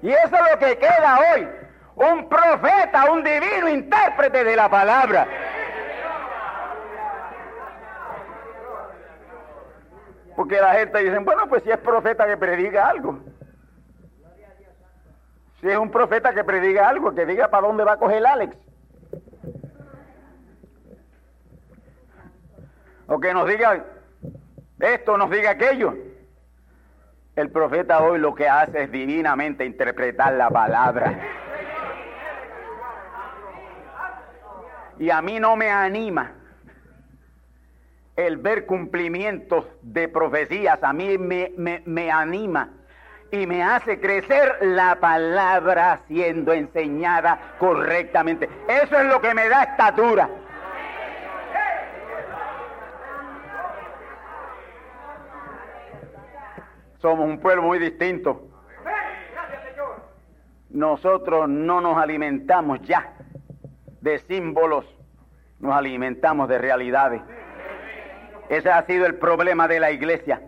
Y 0.00 0.10
eso 0.10 0.36
es 0.36 0.52
lo 0.52 0.58
que 0.58 0.78
queda 0.78 1.18
hoy. 1.34 1.48
Un 1.96 2.28
profeta, 2.28 3.10
un 3.10 3.24
divino 3.24 3.70
intérprete 3.70 4.44
de 4.44 4.54
la 4.54 4.68
palabra. 4.68 5.26
Porque 10.36 10.60
la 10.60 10.74
gente 10.74 10.98
dice, 11.02 11.18
bueno, 11.20 11.48
pues 11.48 11.62
si 11.62 11.70
es 11.70 11.78
profeta 11.78 12.26
que 12.26 12.36
prediga 12.36 12.88
algo. 12.88 13.18
Si 15.62 15.68
es 15.68 15.78
un 15.78 15.90
profeta 15.90 16.34
que 16.34 16.44
prediga 16.44 16.86
algo, 16.86 17.14
que 17.14 17.24
diga 17.24 17.48
para 17.48 17.66
dónde 17.66 17.82
va 17.82 17.94
a 17.94 17.96
coger 17.96 18.26
Alex. 18.26 18.54
O 23.06 23.18
que 23.18 23.32
nos 23.32 23.48
diga 23.48 23.86
esto, 24.80 25.16
nos 25.16 25.30
diga 25.30 25.52
aquello. 25.52 25.94
El 27.36 27.50
profeta 27.50 28.02
hoy 28.02 28.18
lo 28.18 28.34
que 28.34 28.46
hace 28.46 28.82
es 28.82 28.92
divinamente 28.92 29.64
interpretar 29.64 30.34
la 30.34 30.50
palabra. 30.50 31.45
Y 34.98 35.10
a 35.10 35.20
mí 35.20 35.38
no 35.38 35.56
me 35.56 35.70
anima 35.70 36.32
el 38.16 38.38
ver 38.38 38.64
cumplimientos 38.64 39.66
de 39.82 40.08
profecías, 40.08 40.82
a 40.82 40.92
mí 40.92 41.18
me, 41.18 41.52
me, 41.56 41.82
me 41.84 42.10
anima 42.10 42.70
y 43.30 43.46
me 43.46 43.62
hace 43.62 44.00
crecer 44.00 44.56
la 44.62 44.98
palabra 44.98 46.00
siendo 46.08 46.52
enseñada 46.52 47.56
correctamente. 47.58 48.48
Eso 48.68 48.98
es 48.98 49.04
lo 49.06 49.20
que 49.20 49.34
me 49.34 49.48
da 49.48 49.64
estatura. 49.64 50.30
Somos 57.02 57.28
un 57.28 57.38
pueblo 57.38 57.62
muy 57.62 57.78
distinto. 57.78 58.48
Nosotros 60.70 61.48
no 61.48 61.80
nos 61.80 61.98
alimentamos 61.98 62.80
ya 62.82 63.12
de 64.06 64.20
símbolos, 64.20 64.86
nos 65.58 65.74
alimentamos 65.74 66.48
de 66.48 66.58
realidades. 66.58 67.20
Ese 68.48 68.70
ha 68.70 68.86
sido 68.86 69.04
el 69.04 69.16
problema 69.16 69.66
de 69.66 69.80
la 69.80 69.90
iglesia, 69.90 70.40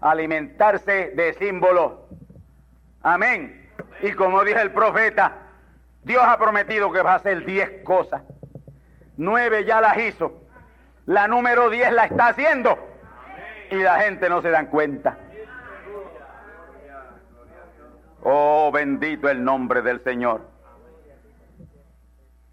alimentarse 0.00 1.12
de 1.14 1.32
símbolos. 1.34 1.92
Amén. 3.02 3.70
Y 4.02 4.10
como 4.12 4.42
dice 4.42 4.60
el 4.60 4.72
profeta, 4.72 5.36
Dios 6.02 6.24
ha 6.26 6.36
prometido 6.36 6.90
que 6.90 7.00
va 7.00 7.12
a 7.12 7.16
hacer 7.16 7.44
diez 7.44 7.70
cosas. 7.84 8.22
Nueve 9.16 9.64
ya 9.64 9.80
las 9.80 9.96
hizo. 9.96 10.42
La 11.06 11.28
número 11.28 11.70
diez 11.70 11.92
la 11.92 12.06
está 12.06 12.28
haciendo. 12.28 12.76
Y 13.70 13.76
la 13.76 14.00
gente 14.00 14.28
no 14.28 14.42
se 14.42 14.50
dan 14.50 14.66
cuenta. 14.66 15.16
Oh, 18.24 18.72
bendito 18.72 19.30
el 19.30 19.44
nombre 19.44 19.80
del 19.80 20.02
Señor. 20.02 20.49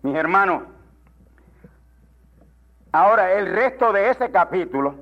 Mis 0.08 0.16
hermanos, 0.16 0.64
ahora 2.93 3.34
el 3.34 3.53
resto 3.53 3.91
de 3.91 4.10
ese 4.10 4.32
capítulo 4.32 4.95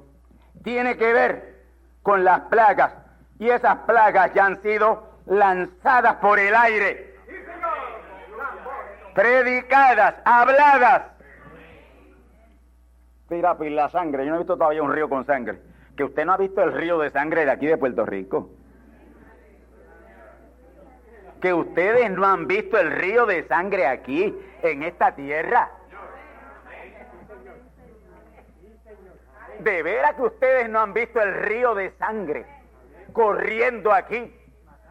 tiene 0.64 0.98
que 0.98 1.14
ver 1.14 1.62
con 2.02 2.24
las 2.24 2.40
plagas. 2.48 2.92
Y 3.38 3.48
esas 3.48 3.78
plagas 3.82 4.34
ya 4.34 4.48
han 4.48 4.60
sido 4.64 5.08
lanzadas 5.28 6.16
por 6.16 6.40
el 6.40 6.56
aire, 6.56 7.14
predicadas, 9.14 10.16
habladas. 10.26 11.04
Tira 13.30 13.56
la 13.60 13.90
sangre. 13.92 14.26
Yo 14.26 14.32
no 14.32 14.38
he 14.38 14.40
visto 14.40 14.58
todavía 14.58 14.82
un 14.82 14.92
río 14.92 15.08
con 15.08 15.24
sangre. 15.28 15.60
Que 15.96 16.04
usted 16.04 16.26
no 16.26 16.34
ha 16.34 16.38
visto 16.38 16.64
el 16.64 16.74
río 16.74 16.98
de 16.98 17.12
sangre 17.12 17.46
de 17.46 17.52
aquí 17.52 17.68
de 17.68 17.78
Puerto 17.78 18.08
Rico. 18.08 18.50
Que 21.46 21.54
ustedes 21.54 22.10
no 22.10 22.26
han 22.26 22.48
visto 22.48 22.76
el 22.76 22.90
río 22.90 23.28
de 23.28 23.48
sangre 23.48 23.86
aquí, 23.86 24.36
en 24.64 24.82
esta 24.82 25.12
tierra. 25.12 25.70
De 29.60 29.84
veras 29.84 30.16
que 30.16 30.24
ustedes 30.24 30.68
no 30.70 30.80
han 30.80 30.96
visto 30.96 31.22
el 31.22 31.36
río 31.36 31.76
de 31.76 31.92
sangre 32.00 32.48
corriendo 33.14 33.94
aquí 33.94 34.36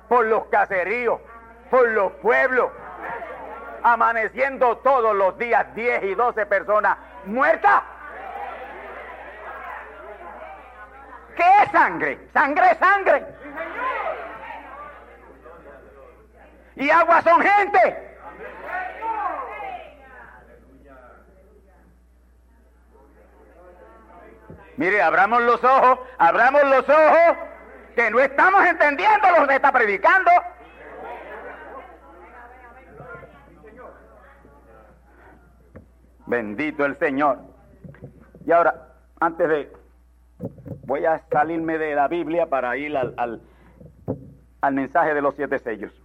por 0.08 0.26
los 0.26 0.44
caseríos, 0.44 1.20
por 1.72 1.88
los 1.88 2.12
pueblos, 2.22 2.70
amaneciendo 3.82 4.76
todos 4.76 5.12
los 5.16 5.36
días 5.36 5.74
10 5.74 6.04
y 6.04 6.14
12 6.14 6.46
personas 6.46 6.96
muertas. 7.24 7.82
¿Qué 11.34 11.62
es 11.64 11.70
sangre? 11.72 12.28
Sangre 12.32 12.64
es 12.70 12.78
sangre. 12.78 13.26
Y 16.76 16.90
agua 16.90 17.22
son 17.22 17.40
gente. 17.40 18.14
Mire, 24.76 25.00
abramos 25.00 25.42
los 25.42 25.62
ojos, 25.62 26.00
abramos 26.18 26.64
los 26.64 26.88
ojos 26.88 27.36
que 27.94 28.10
no 28.10 28.18
estamos 28.18 28.66
entendiendo 28.66 29.28
lo 29.38 29.46
que 29.46 29.54
está 29.54 29.70
predicando. 29.70 30.30
Bendito 36.26 36.84
el 36.84 36.98
Señor. 36.98 37.38
Y 38.44 38.52
ahora, 38.52 38.88
antes 39.20 39.48
de... 39.48 39.72
Voy 40.86 41.06
a 41.06 41.22
salirme 41.30 41.78
de 41.78 41.94
la 41.94 42.08
Biblia 42.08 42.46
para 42.46 42.76
ir 42.76 42.96
al, 42.96 43.14
al, 43.16 43.40
al 44.60 44.74
mensaje 44.74 45.14
de 45.14 45.22
los 45.22 45.34
siete 45.36 45.58
sellos. 45.60 46.03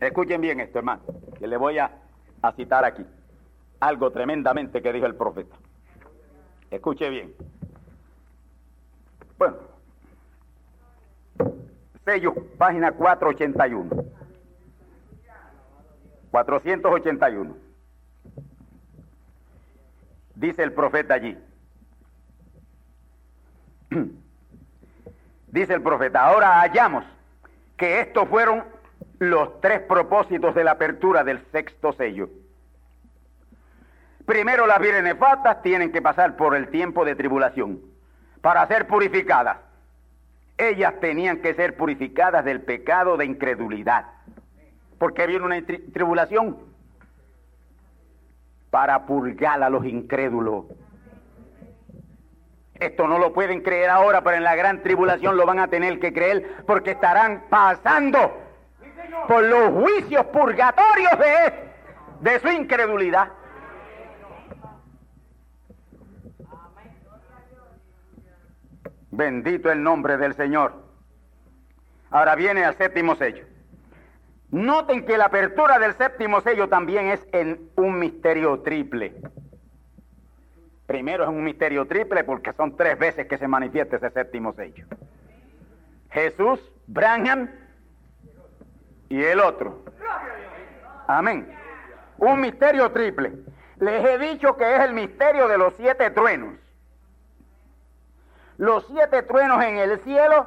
Escuchen 0.00 0.40
bien 0.40 0.60
esto, 0.60 0.78
hermano, 0.78 1.02
que 1.38 1.46
le 1.46 1.56
voy 1.58 1.78
a, 1.78 1.90
a 2.40 2.52
citar 2.52 2.84
aquí. 2.84 3.04
Algo 3.80 4.10
tremendamente 4.10 4.80
que 4.82 4.92
dijo 4.92 5.06
el 5.06 5.14
profeta. 5.14 5.56
Escuche 6.70 7.10
bien. 7.10 7.34
Bueno, 9.36 9.56
sello, 12.04 12.34
página 12.56 12.92
481. 12.92 14.04
481. 16.30 17.56
Dice 20.34 20.62
el 20.62 20.72
profeta 20.72 21.14
allí. 21.14 21.36
Dice 25.48 25.74
el 25.74 25.82
profeta, 25.82 26.24
ahora 26.24 26.60
hallamos 26.60 27.04
que 27.76 28.00
estos 28.00 28.28
fueron 28.28 28.64
los 29.20 29.60
tres 29.60 29.82
propósitos 29.82 30.54
de 30.54 30.64
la 30.64 30.72
apertura 30.72 31.22
del 31.22 31.40
sexto 31.52 31.92
sello. 31.92 32.28
Primero 34.26 34.66
las 34.66 34.80
vírgenes 34.80 35.16
tienen 35.62 35.92
que 35.92 36.02
pasar 36.02 36.36
por 36.36 36.56
el 36.56 36.68
tiempo 36.68 37.04
de 37.04 37.14
tribulación 37.14 37.80
para 38.40 38.66
ser 38.66 38.88
purificadas 38.88 39.58
ellas 40.60 40.94
tenían 41.00 41.38
que 41.38 41.54
ser 41.54 41.76
purificadas 41.76 42.44
del 42.44 42.60
pecado 42.60 43.16
de 43.16 43.24
incredulidad. 43.24 44.04
Porque 44.98 45.26
viene 45.26 45.44
una 45.44 45.62
tribulación 45.92 46.58
para 48.70 49.06
purgar 49.06 49.62
a 49.62 49.70
los 49.70 49.84
incrédulos. 49.86 50.66
Esto 52.74 53.08
no 53.08 53.18
lo 53.18 53.32
pueden 53.32 53.62
creer 53.62 53.90
ahora, 53.90 54.22
pero 54.22 54.36
en 54.36 54.44
la 54.44 54.54
gran 54.54 54.82
tribulación 54.82 55.36
lo 55.36 55.46
van 55.46 55.58
a 55.58 55.68
tener 55.68 55.98
que 55.98 56.12
creer 56.12 56.64
porque 56.66 56.92
estarán 56.92 57.44
pasando 57.48 58.39
por 59.26 59.44
los 59.44 59.70
juicios 59.70 60.26
purgatorios 60.26 61.12
de, 61.18 62.30
de 62.30 62.40
su 62.40 62.48
incredulidad. 62.48 63.32
Bendito 69.10 69.70
el 69.70 69.82
nombre 69.82 70.16
del 70.16 70.34
Señor. 70.34 70.74
Ahora 72.10 72.34
viene 72.34 72.64
al 72.64 72.76
séptimo 72.76 73.16
sello. 73.16 73.44
Noten 74.50 75.04
que 75.04 75.16
la 75.16 75.26
apertura 75.26 75.78
del 75.78 75.94
séptimo 75.94 76.40
sello 76.40 76.68
también 76.68 77.06
es 77.06 77.26
en 77.32 77.70
un 77.76 77.98
misterio 77.98 78.60
triple. 78.60 79.14
Primero 80.86 81.22
es 81.22 81.30
un 81.30 81.44
misterio 81.44 81.86
triple 81.86 82.24
porque 82.24 82.52
son 82.54 82.76
tres 82.76 82.98
veces 82.98 83.26
que 83.28 83.38
se 83.38 83.46
manifiesta 83.46 83.96
ese 83.96 84.10
séptimo 84.10 84.52
sello. 84.54 84.86
Jesús, 86.10 86.60
Branham 86.88 87.48
y 89.10 89.22
el 89.22 89.40
otro. 89.40 89.84
Amén. 91.06 91.54
Un 92.16 92.40
misterio 92.40 92.90
triple. 92.92 93.32
Les 93.78 94.04
he 94.04 94.18
dicho 94.18 94.56
que 94.56 94.76
es 94.76 94.80
el 94.80 94.94
misterio 94.94 95.46
de 95.48 95.58
los 95.58 95.74
siete 95.76 96.10
truenos 96.10 96.54
los 98.60 98.86
siete 98.88 99.22
truenos 99.22 99.64
en 99.64 99.78
el 99.78 99.98
cielo 100.00 100.46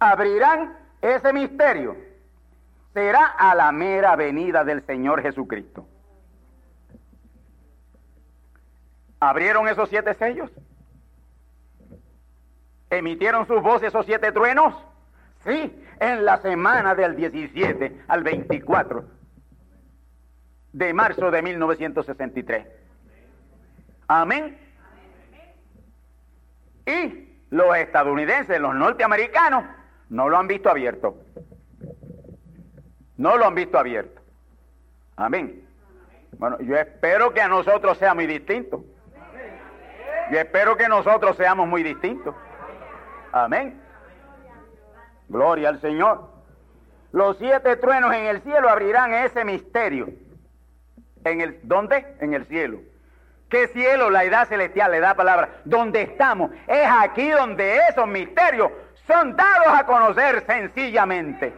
abrirán 0.00 0.76
ese 1.00 1.32
misterio. 1.32 1.96
Será 2.92 3.26
a 3.26 3.54
la 3.54 3.70
mera 3.70 4.16
venida 4.16 4.64
del 4.64 4.84
Señor 4.84 5.22
Jesucristo. 5.22 5.86
¿Abrieron 9.20 9.68
esos 9.68 9.88
siete 9.88 10.14
sellos? 10.14 10.50
¿Emitieron 12.90 13.46
sus 13.46 13.62
voces 13.62 13.86
esos 13.86 14.04
siete 14.04 14.32
truenos? 14.32 14.74
Sí, 15.44 15.84
en 16.00 16.24
la 16.24 16.40
semana 16.40 16.94
del 16.94 17.16
17 17.16 18.04
al 18.08 18.22
24 18.22 19.04
de 20.72 20.92
marzo 20.92 21.30
de 21.30 21.42
1963. 21.42 22.66
Amén. 24.08 24.58
Y 26.86 27.38
los 27.50 27.76
estadounidenses, 27.76 28.60
los 28.60 28.74
norteamericanos, 28.74 29.64
no 30.08 30.28
lo 30.28 30.36
han 30.36 30.48
visto 30.48 30.70
abierto. 30.70 31.16
No 33.16 33.36
lo 33.36 33.46
han 33.46 33.54
visto 33.54 33.78
abierto. 33.78 34.20
Amén. 35.16 35.64
Bueno, 36.38 36.60
yo 36.60 36.76
espero 36.76 37.32
que 37.32 37.40
a 37.40 37.48
nosotros 37.48 37.96
sea 37.98 38.14
muy 38.14 38.26
distinto. 38.26 38.84
Yo 40.32 40.38
espero 40.38 40.76
que 40.76 40.88
nosotros 40.88 41.36
seamos 41.36 41.68
muy 41.68 41.82
distintos. 41.82 42.34
Amén. 43.30 43.83
Gloria 45.34 45.68
al 45.68 45.80
Señor. 45.80 46.28
Los 47.10 47.36
siete 47.38 47.74
truenos 47.78 48.14
en 48.14 48.26
el 48.26 48.40
cielo 48.42 48.68
abrirán 48.68 49.12
ese 49.14 49.44
misterio. 49.44 50.10
¿En 51.24 51.40
el 51.40 51.58
dónde? 51.64 52.06
En 52.20 52.34
el 52.34 52.46
cielo. 52.46 52.78
¿Qué 53.48 53.66
cielo? 53.66 54.10
La 54.10 54.22
edad 54.22 54.46
celestial, 54.46 54.92
la 54.92 54.98
edad 54.98 55.16
palabra. 55.16 55.48
Donde 55.64 56.02
estamos. 56.02 56.52
Es 56.68 56.86
aquí 56.88 57.30
donde 57.30 57.78
esos 57.90 58.06
misterios 58.06 58.70
son 59.08 59.34
dados 59.34 59.66
a 59.66 59.84
conocer 59.86 60.44
sencillamente. 60.46 61.52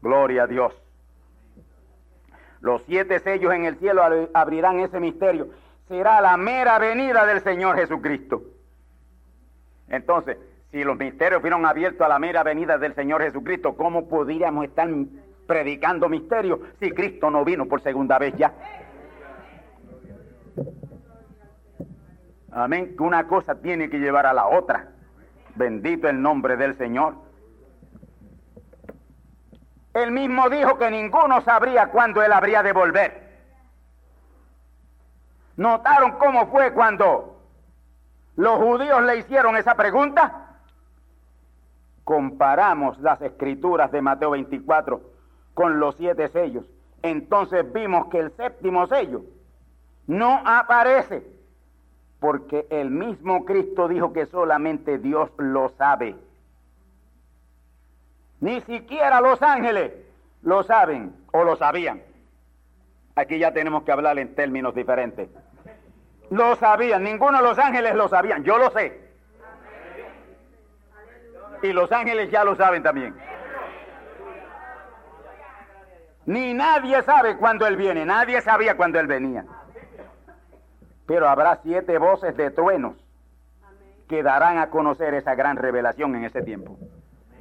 Gloria 0.00 0.44
a 0.44 0.46
Dios. 0.46 0.72
Los 2.60 2.84
siete 2.84 3.18
sellos 3.18 3.52
en 3.52 3.64
el 3.64 3.80
cielo 3.80 4.28
abrirán 4.32 4.78
ese 4.78 5.00
misterio. 5.00 5.48
Será 5.88 6.20
la 6.20 6.36
mera 6.36 6.78
venida 6.78 7.26
del 7.26 7.42
Señor 7.42 7.74
Jesucristo. 7.74 8.53
Entonces, 9.88 10.38
si 10.70 10.82
los 10.82 10.96
misterios 10.96 11.40
fueron 11.40 11.64
abiertos 11.66 12.00
a 12.00 12.08
la 12.08 12.18
mera 12.18 12.42
venida 12.42 12.78
del 12.78 12.94
Señor 12.94 13.22
Jesucristo, 13.22 13.76
¿cómo 13.76 14.08
podríamos 14.08 14.64
estar 14.64 14.88
predicando 15.46 16.08
misterios 16.08 16.58
si 16.80 16.90
Cristo 16.90 17.30
no 17.30 17.44
vino 17.44 17.66
por 17.66 17.82
segunda 17.82 18.18
vez 18.18 18.34
ya? 18.36 18.52
Amén, 22.50 22.94
que 22.96 23.02
una 23.02 23.26
cosa 23.26 23.56
tiene 23.56 23.90
que 23.90 23.98
llevar 23.98 24.26
a 24.26 24.32
la 24.32 24.46
otra. 24.46 24.88
Bendito 25.56 26.08
el 26.08 26.20
nombre 26.20 26.56
del 26.56 26.76
Señor. 26.78 27.14
Él 29.92 30.10
mismo 30.10 30.48
dijo 30.50 30.76
que 30.78 30.90
ninguno 30.90 31.40
sabría 31.42 31.86
cuándo 31.86 32.22
él 32.22 32.32
habría 32.32 32.62
de 32.62 32.72
volver. 32.72 33.24
¿Notaron 35.56 36.12
cómo 36.12 36.48
fue 36.48 36.72
cuando 36.72 37.33
los 38.36 38.58
judíos 38.58 39.02
le 39.02 39.18
hicieron 39.18 39.56
esa 39.56 39.74
pregunta? 39.74 40.58
Comparamos 42.02 42.98
las 42.98 43.22
escrituras 43.22 43.90
de 43.92 44.02
Mateo 44.02 44.30
24 44.30 45.00
con 45.54 45.78
los 45.78 45.96
siete 45.96 46.28
sellos. 46.28 46.66
Entonces 47.02 47.70
vimos 47.72 48.08
que 48.08 48.18
el 48.18 48.30
séptimo 48.32 48.86
sello 48.86 49.22
no 50.06 50.42
aparece 50.44 51.22
porque 52.18 52.66
el 52.70 52.90
mismo 52.90 53.44
Cristo 53.44 53.88
dijo 53.88 54.12
que 54.12 54.26
solamente 54.26 54.98
Dios 54.98 55.30
lo 55.36 55.68
sabe. 55.70 56.16
Ni 58.40 58.60
siquiera 58.62 59.20
los 59.20 59.40
ángeles 59.42 59.92
lo 60.42 60.62
saben 60.62 61.14
o 61.32 61.44
lo 61.44 61.56
sabían. 61.56 62.02
Aquí 63.14 63.38
ya 63.38 63.52
tenemos 63.52 63.84
que 63.84 63.92
hablar 63.92 64.18
en 64.18 64.34
términos 64.34 64.74
diferentes. 64.74 65.28
Lo 66.30 66.56
sabían, 66.56 67.02
ninguno 67.02 67.38
de 67.38 67.44
los 67.44 67.58
ángeles 67.58 67.94
lo 67.94 68.08
sabían, 68.08 68.44
yo 68.44 68.58
lo 68.58 68.70
sé. 68.70 69.00
Y 71.62 71.72
los 71.72 71.90
ángeles 71.92 72.30
ya 72.30 72.44
lo 72.44 72.56
saben 72.56 72.82
también. 72.82 73.14
Ni 76.26 76.54
nadie 76.54 77.02
sabe 77.02 77.36
cuándo 77.36 77.66
Él 77.66 77.76
viene, 77.76 78.04
nadie 78.04 78.40
sabía 78.40 78.76
cuándo 78.76 78.98
Él 78.98 79.06
venía. 79.06 79.44
Pero 81.06 81.28
habrá 81.28 81.60
siete 81.62 81.98
voces 81.98 82.36
de 82.36 82.50
truenos 82.50 82.96
que 84.08 84.22
darán 84.22 84.58
a 84.58 84.70
conocer 84.70 85.14
esa 85.14 85.34
gran 85.34 85.56
revelación 85.56 86.14
en 86.16 86.24
ese 86.24 86.42
tiempo. 86.42 86.78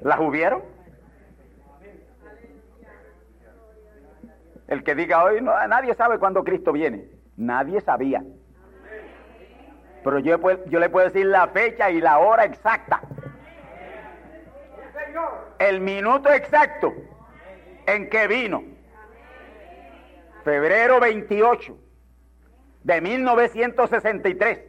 ¿Las 0.01 0.19
hubieron? 0.19 0.61
El 4.67 4.83
que 4.83 4.95
diga 4.95 5.23
hoy, 5.23 5.41
no, 5.41 5.51
nadie 5.67 5.93
sabe 5.95 6.19
cuándo 6.19 6.43
Cristo 6.43 6.71
viene. 6.71 7.07
Nadie 7.37 7.81
sabía. 7.81 8.23
Pero 10.03 10.19
yo, 10.19 10.37
le 10.79 10.89
puedo 10.89 11.07
decir 11.07 11.25
la 11.25 11.47
fecha 11.47 11.89
y 11.89 12.01
la 12.01 12.19
hora 12.19 12.43
exacta. 12.45 13.01
El 15.59 15.79
minuto 15.79 16.31
exacto 16.31 16.93
en 17.85 18.09
que 18.09 18.27
vino. 18.27 18.63
Febrero 20.43 20.99
28 20.99 21.77
de 22.83 23.01
1963 23.01 24.59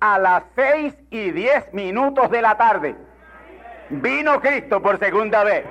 a 0.00 0.18
las 0.18 0.44
6 0.54 0.94
y 1.10 1.30
10 1.30 1.72
minutos 1.72 2.30
de 2.30 2.42
la 2.42 2.56
tarde. 2.58 2.94
Vino 3.88 4.40
Cristo 4.40 4.82
por 4.82 4.98
segunda 4.98 5.42
vez. 5.44 5.64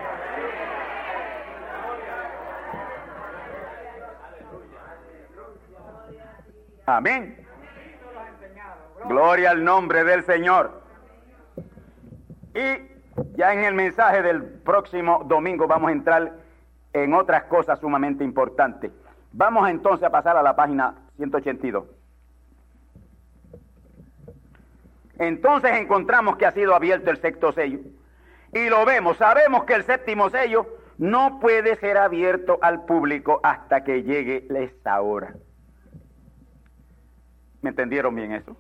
Amén. 6.88 7.45
Gloria 9.08 9.52
al 9.52 9.64
nombre 9.64 10.04
del 10.04 10.24
Señor. 10.24 10.82
Y 12.54 13.36
ya 13.36 13.54
en 13.54 13.64
el 13.64 13.74
mensaje 13.74 14.22
del 14.22 14.44
próximo 14.44 15.24
domingo 15.26 15.68
vamos 15.68 15.90
a 15.90 15.94
entrar 15.94 16.34
en 16.94 17.14
otras 17.14 17.44
cosas 17.44 17.80
sumamente 17.80 18.24
importantes. 18.24 18.92
Vamos 19.32 19.70
entonces 19.70 20.06
a 20.06 20.10
pasar 20.10 20.38
a 20.38 20.44
la 20.44 20.56
página 20.56 20.96
182. 21.18 21.86
Entonces 25.20 25.72
encontramos 25.74 26.38
que 26.38 26.46
ha 26.46 26.52
sido 26.52 26.74
abierto 26.74 27.12
el 27.12 27.18
sexto 27.18 27.52
sello. 27.52 27.80
Y 28.54 28.70
lo 28.70 28.86
vemos, 28.86 29.18
sabemos 29.18 29.66
que 29.66 29.74
el 29.74 29.84
séptimo 29.84 30.30
sello 30.30 30.66
no 30.98 31.40
puede 31.40 31.76
ser 31.76 31.98
abierto 31.98 32.58
al 32.62 32.86
público 32.86 33.40
hasta 33.44 33.84
que 33.84 34.04
llegue 34.04 34.48
esta 34.50 35.00
hora. 35.02 35.36
¿Me 37.62 37.70
entendieron 37.70 38.16
bien 38.16 38.32
eso? 38.32 38.56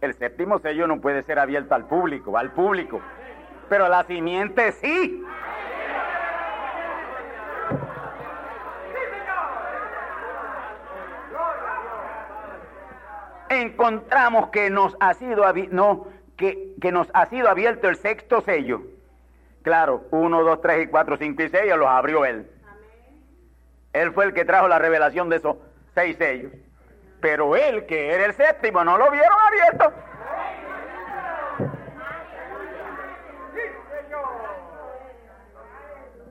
El 0.00 0.14
séptimo 0.14 0.58
sello 0.60 0.86
no 0.86 1.00
puede 1.00 1.22
ser 1.24 1.38
abierto 1.38 1.74
al 1.74 1.86
público, 1.86 2.38
al 2.38 2.52
público. 2.52 3.00
Pero 3.68 3.88
la 3.88 4.04
simiente 4.04 4.72
sí. 4.72 5.24
Encontramos 13.48 14.50
que 14.50 14.70
nos 14.70 14.96
ha 15.00 15.14
sido 15.14 15.44
no, 15.70 16.06
que, 16.36 16.74
que 16.80 16.92
nos 16.92 17.08
ha 17.12 17.26
sido 17.26 17.48
abierto 17.48 17.88
el 17.88 17.96
sexto 17.96 18.40
sello. 18.42 18.82
Claro, 19.62 20.04
uno, 20.10 20.44
dos, 20.44 20.60
tres 20.62 20.84
y 20.84 20.86
cuatro, 20.86 21.16
cinco 21.16 21.42
y 21.42 21.48
seis 21.48 21.74
los 21.76 21.88
abrió 21.88 22.24
él. 22.24 22.48
Él 23.92 24.12
fue 24.12 24.26
el 24.26 24.34
que 24.34 24.44
trajo 24.44 24.68
la 24.68 24.78
revelación 24.78 25.28
de 25.28 25.36
esos 25.36 25.56
seis 25.94 26.16
sellos. 26.16 26.52
Pero 27.20 27.56
él, 27.56 27.86
que 27.86 28.14
era 28.14 28.26
el 28.26 28.34
séptimo, 28.34 28.84
no 28.84 28.96
lo 28.96 29.10
vieron 29.10 29.36
abierto. 29.46 29.92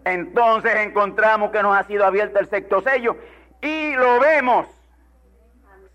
Entonces 0.05 0.73
encontramos 0.77 1.51
que 1.51 1.61
nos 1.61 1.77
ha 1.77 1.83
sido 1.83 2.05
abierto 2.05 2.39
el 2.39 2.47
sexto 2.47 2.81
sello 2.81 3.17
y 3.61 3.93
lo 3.93 4.21
vemos. 4.21 4.65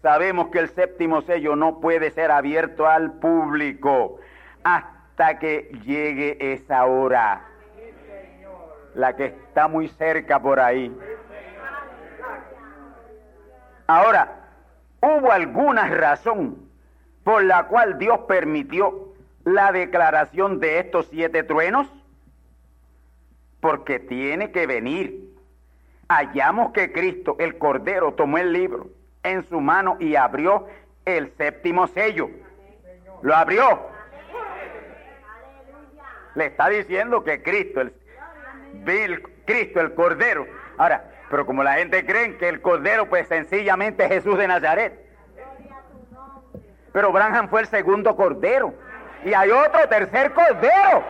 Sabemos 0.03 0.49
que 0.49 0.59
el 0.59 0.69
séptimo 0.69 1.23
sello 1.23 1.57
no 1.57 1.81
puede 1.81 2.11
ser 2.11 2.31
abierto 2.31 2.87
al 2.87 3.13
público 3.13 4.19
hasta 4.65 5.39
que 5.39 5.71
llegue 5.85 6.37
esa 6.53 6.85
hora. 6.85 7.47
La 8.95 9.17
que 9.17 9.27
está 9.27 9.69
muy 9.69 9.89
cerca 9.89 10.39
por 10.39 10.61
ahí. 10.61 10.95
Ahora, 13.87 14.42
¿hubo 15.03 15.31
alguna 15.31 15.89
razón 15.89 16.57
por 17.25 17.43
la 17.45 17.65
cual 17.65 17.99
Dios 17.99 18.21
permitió 18.21 19.13
la 19.45 19.73
declaración 19.73 20.61
de 20.61 20.79
estos 20.79 21.09
siete 21.11 21.43
truenos? 21.43 21.89
Porque 23.61 23.99
tiene 23.99 24.51
que 24.51 24.67
venir. 24.67 25.35
Hallamos 26.09 26.73
que 26.73 26.93
Cristo, 26.93 27.37
el 27.39 27.59
Cordero, 27.59 28.15
tomó 28.15 28.39
el 28.39 28.53
libro 28.53 28.91
en 29.23 29.47
su 29.49 29.61
mano 29.61 29.97
y 30.01 30.17
abrió 30.17 30.67
el 31.05 31.33
séptimo 31.37 31.87
sello. 31.89 32.31
Lo 33.23 33.35
abrió. 33.35 33.93
Le 36.35 36.47
está 36.47 36.69
diciendo 36.69 37.25
que 37.25 37.43
Cristo, 37.43 37.83
el, 37.83 37.93
Cristo, 39.45 39.81
el 39.81 39.95
Cordero. 39.95 40.47
Ahora, 40.79 41.12
pero 41.33 41.47
como 41.47 41.65
la 41.65 41.73
gente 41.77 42.05
cree 42.05 42.37
que 42.37 42.47
el 42.47 42.61
Cordero, 42.61 43.09
pues 43.09 43.27
sencillamente 43.27 44.07
Jesús 44.07 44.37
de 44.37 44.47
Nazaret. 44.47 44.93
Pero 46.93 47.11
Branham 47.11 47.49
fue 47.49 47.63
el 47.63 47.69
segundo 47.69 48.15
Cordero. 48.15 48.75
Y 49.25 49.33
hay 49.33 49.51
otro 49.51 49.89
tercer 49.89 50.35
Cordero. 50.35 51.03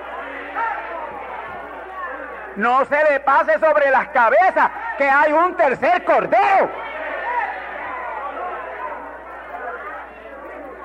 No 2.55 2.85
se 2.85 3.03
le 3.11 3.19
pase 3.19 3.59
sobre 3.59 3.91
las 3.91 4.11
cabezas 4.11 4.71
que 4.97 5.11
hay 5.11 5.33
un 5.33 5.57
tercer 5.57 6.05
Cordero. 6.05 6.71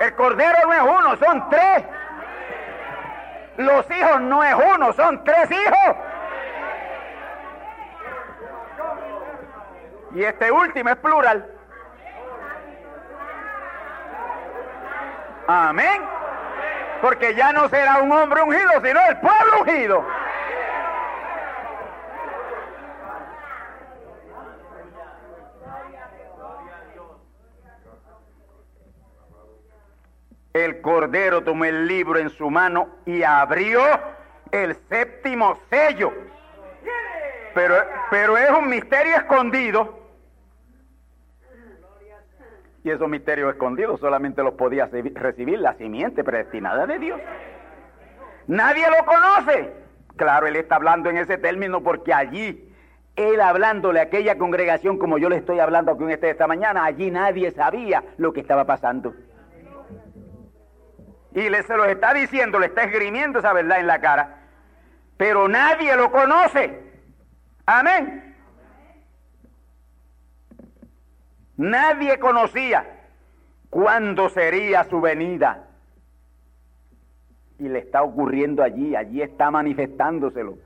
El 0.00 0.14
Cordero 0.16 0.58
no 0.66 0.72
es 0.72 0.82
uno, 0.82 1.16
son 1.16 1.48
tres. 1.48 1.84
Los 3.56 3.88
hijos 3.88 4.20
no 4.22 4.42
es 4.42 4.54
uno, 4.74 4.92
son 4.94 5.22
tres 5.22 5.48
hijos. 5.48 5.96
Y 10.18 10.24
este 10.24 10.50
último 10.50 10.90
es 10.90 10.96
plural. 10.96 11.46
Amén. 15.46 16.02
Porque 17.00 17.36
ya 17.36 17.52
no 17.52 17.68
será 17.68 18.02
un 18.02 18.10
hombre 18.10 18.42
ungido, 18.42 18.72
sino 18.82 19.00
el 19.08 19.16
pueblo 19.18 19.60
ungido. 19.60 20.06
El 30.52 30.80
cordero 30.80 31.44
tomó 31.44 31.64
el 31.64 31.86
libro 31.86 32.18
en 32.18 32.30
su 32.30 32.50
mano 32.50 32.88
y 33.06 33.22
abrió 33.22 33.84
el 34.50 34.74
séptimo 34.88 35.60
sello. 35.70 36.12
Pero, 37.54 37.76
pero 38.10 38.36
es 38.36 38.50
un 38.50 38.68
misterio 38.68 39.14
escondido. 39.14 40.07
Y 42.88 42.90
esos 42.90 43.06
misterios 43.06 43.52
escondidos 43.52 44.00
solamente 44.00 44.42
los 44.42 44.54
podía 44.54 44.86
recibir 44.86 45.58
la 45.58 45.74
simiente 45.74 46.24
predestinada 46.24 46.86
de 46.86 46.98
Dios. 46.98 47.20
Nadie 48.46 48.86
lo 48.88 49.04
conoce. 49.04 49.74
Claro, 50.16 50.46
él 50.46 50.56
está 50.56 50.76
hablando 50.76 51.10
en 51.10 51.18
ese 51.18 51.36
término 51.36 51.82
porque 51.82 52.14
allí, 52.14 52.72
él 53.14 53.42
hablándole 53.42 54.00
a 54.00 54.04
aquella 54.04 54.38
congregación 54.38 54.96
como 54.96 55.18
yo 55.18 55.28
le 55.28 55.36
estoy 55.36 55.60
hablando 55.60 55.98
con 55.98 56.10
este 56.10 56.30
esta 56.30 56.46
mañana, 56.46 56.86
allí 56.86 57.10
nadie 57.10 57.50
sabía 57.50 58.02
lo 58.16 58.32
que 58.32 58.40
estaba 58.40 58.64
pasando. 58.64 59.14
Y 61.34 61.50
le 61.50 61.62
se 61.64 61.76
lo 61.76 61.84
está 61.84 62.14
diciendo, 62.14 62.58
le 62.58 62.68
está 62.68 62.84
esgrimiendo 62.84 63.40
esa 63.40 63.52
verdad 63.52 63.80
en 63.80 63.86
la 63.86 64.00
cara. 64.00 64.44
Pero 65.18 65.46
nadie 65.46 65.94
lo 65.94 66.10
conoce. 66.10 66.80
Amén. 67.66 68.34
Nadie 71.58 72.20
conocía 72.20 72.86
cuándo 73.68 74.28
sería 74.28 74.84
su 74.84 75.00
venida. 75.00 75.64
Y 77.58 77.68
le 77.68 77.80
está 77.80 78.04
ocurriendo 78.04 78.62
allí, 78.62 78.94
allí 78.94 79.20
está 79.22 79.50
manifestándoselo. 79.50 80.56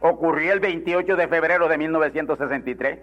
Ocurrió 0.00 0.52
el 0.52 0.60
28 0.60 1.16
de 1.16 1.26
febrero 1.26 1.66
de 1.66 1.76
1963, 1.78 3.00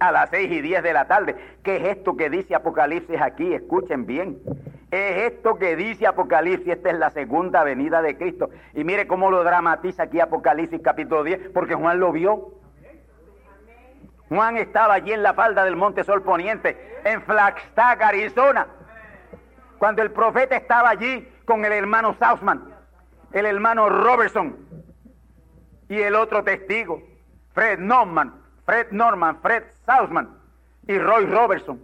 a 0.00 0.10
las 0.10 0.30
6 0.30 0.50
y 0.50 0.60
10 0.62 0.82
de 0.82 0.92
la 0.92 1.06
tarde. 1.06 1.36
¿Qué 1.62 1.76
es 1.76 1.96
esto 1.96 2.16
que 2.16 2.28
dice 2.28 2.56
Apocalipsis 2.56 3.20
aquí? 3.20 3.54
Escuchen 3.54 4.04
bien. 4.04 4.40
Es 4.90 5.32
esto 5.32 5.56
que 5.56 5.76
dice 5.76 6.08
Apocalipsis, 6.08 6.72
esta 6.72 6.90
es 6.90 6.98
la 6.98 7.10
segunda 7.10 7.62
venida 7.62 8.02
de 8.02 8.18
Cristo. 8.18 8.50
Y 8.74 8.82
mire 8.82 9.06
cómo 9.06 9.30
lo 9.30 9.44
dramatiza 9.44 10.04
aquí 10.04 10.18
Apocalipsis 10.18 10.80
capítulo 10.82 11.22
10, 11.22 11.50
porque 11.54 11.74
Juan 11.74 12.00
lo 12.00 12.10
vio. 12.10 12.63
Juan 14.28 14.56
estaba 14.56 14.94
allí 14.94 15.12
en 15.12 15.22
la 15.22 15.34
falda 15.34 15.64
del 15.64 15.76
Monte 15.76 16.04
Sol 16.04 16.22
Poniente, 16.22 17.00
en 17.04 17.22
Flagstaff, 17.22 18.00
Arizona, 18.00 18.66
cuando 19.78 20.02
el 20.02 20.10
profeta 20.10 20.56
estaba 20.56 20.90
allí 20.90 21.28
con 21.44 21.64
el 21.64 21.72
hermano 21.72 22.14
Sausman, 22.14 22.74
el 23.32 23.46
hermano 23.46 23.88
Robertson 23.88 24.56
y 25.88 26.00
el 26.00 26.14
otro 26.14 26.42
testigo, 26.42 27.02
Fred 27.52 27.78
Norman, 27.78 28.34
Fred 28.64 28.88
Norman, 28.90 29.40
Fred 29.40 29.64
Sausman 29.84 30.38
y 30.86 30.98
Roy 30.98 31.26
Robertson. 31.26 31.80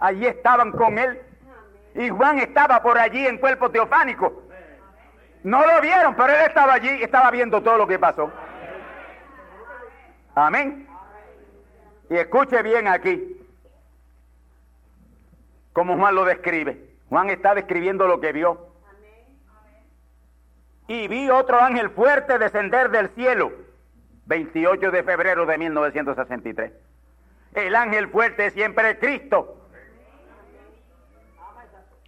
Allí 0.00 0.26
estaban 0.26 0.72
con 0.72 0.98
él 0.98 1.20
y 1.94 2.08
Juan 2.08 2.38
estaba 2.38 2.82
por 2.82 2.98
allí 2.98 3.24
en 3.26 3.38
cuerpo 3.38 3.70
teofánico. 3.70 4.42
No 5.44 5.64
lo 5.64 5.80
vieron, 5.80 6.14
pero 6.16 6.32
él 6.32 6.42
estaba 6.46 6.74
allí, 6.74 6.88
estaba 7.02 7.30
viendo 7.30 7.62
todo 7.62 7.78
lo 7.78 7.86
que 7.86 7.98
pasó. 7.98 8.32
Amén. 10.34 10.88
Y 12.14 12.16
escuche 12.16 12.62
bien 12.62 12.86
aquí 12.86 13.44
cómo 15.72 15.96
Juan 15.96 16.14
lo 16.14 16.24
describe. 16.24 16.78
Juan 17.08 17.28
está 17.28 17.56
describiendo 17.56 18.06
lo 18.06 18.20
que 18.20 18.30
vio. 18.30 18.68
Y 20.86 21.08
vi 21.08 21.28
otro 21.28 21.58
ángel 21.58 21.90
fuerte 21.90 22.38
descender 22.38 22.92
del 22.92 23.08
cielo, 23.16 23.50
28 24.26 24.92
de 24.92 25.02
febrero 25.02 25.44
de 25.44 25.58
1963. 25.58 26.72
El 27.54 27.74
ángel 27.74 28.06
fuerte 28.06 28.52
siempre 28.52 28.90
es 28.90 28.98
Cristo. 29.00 29.66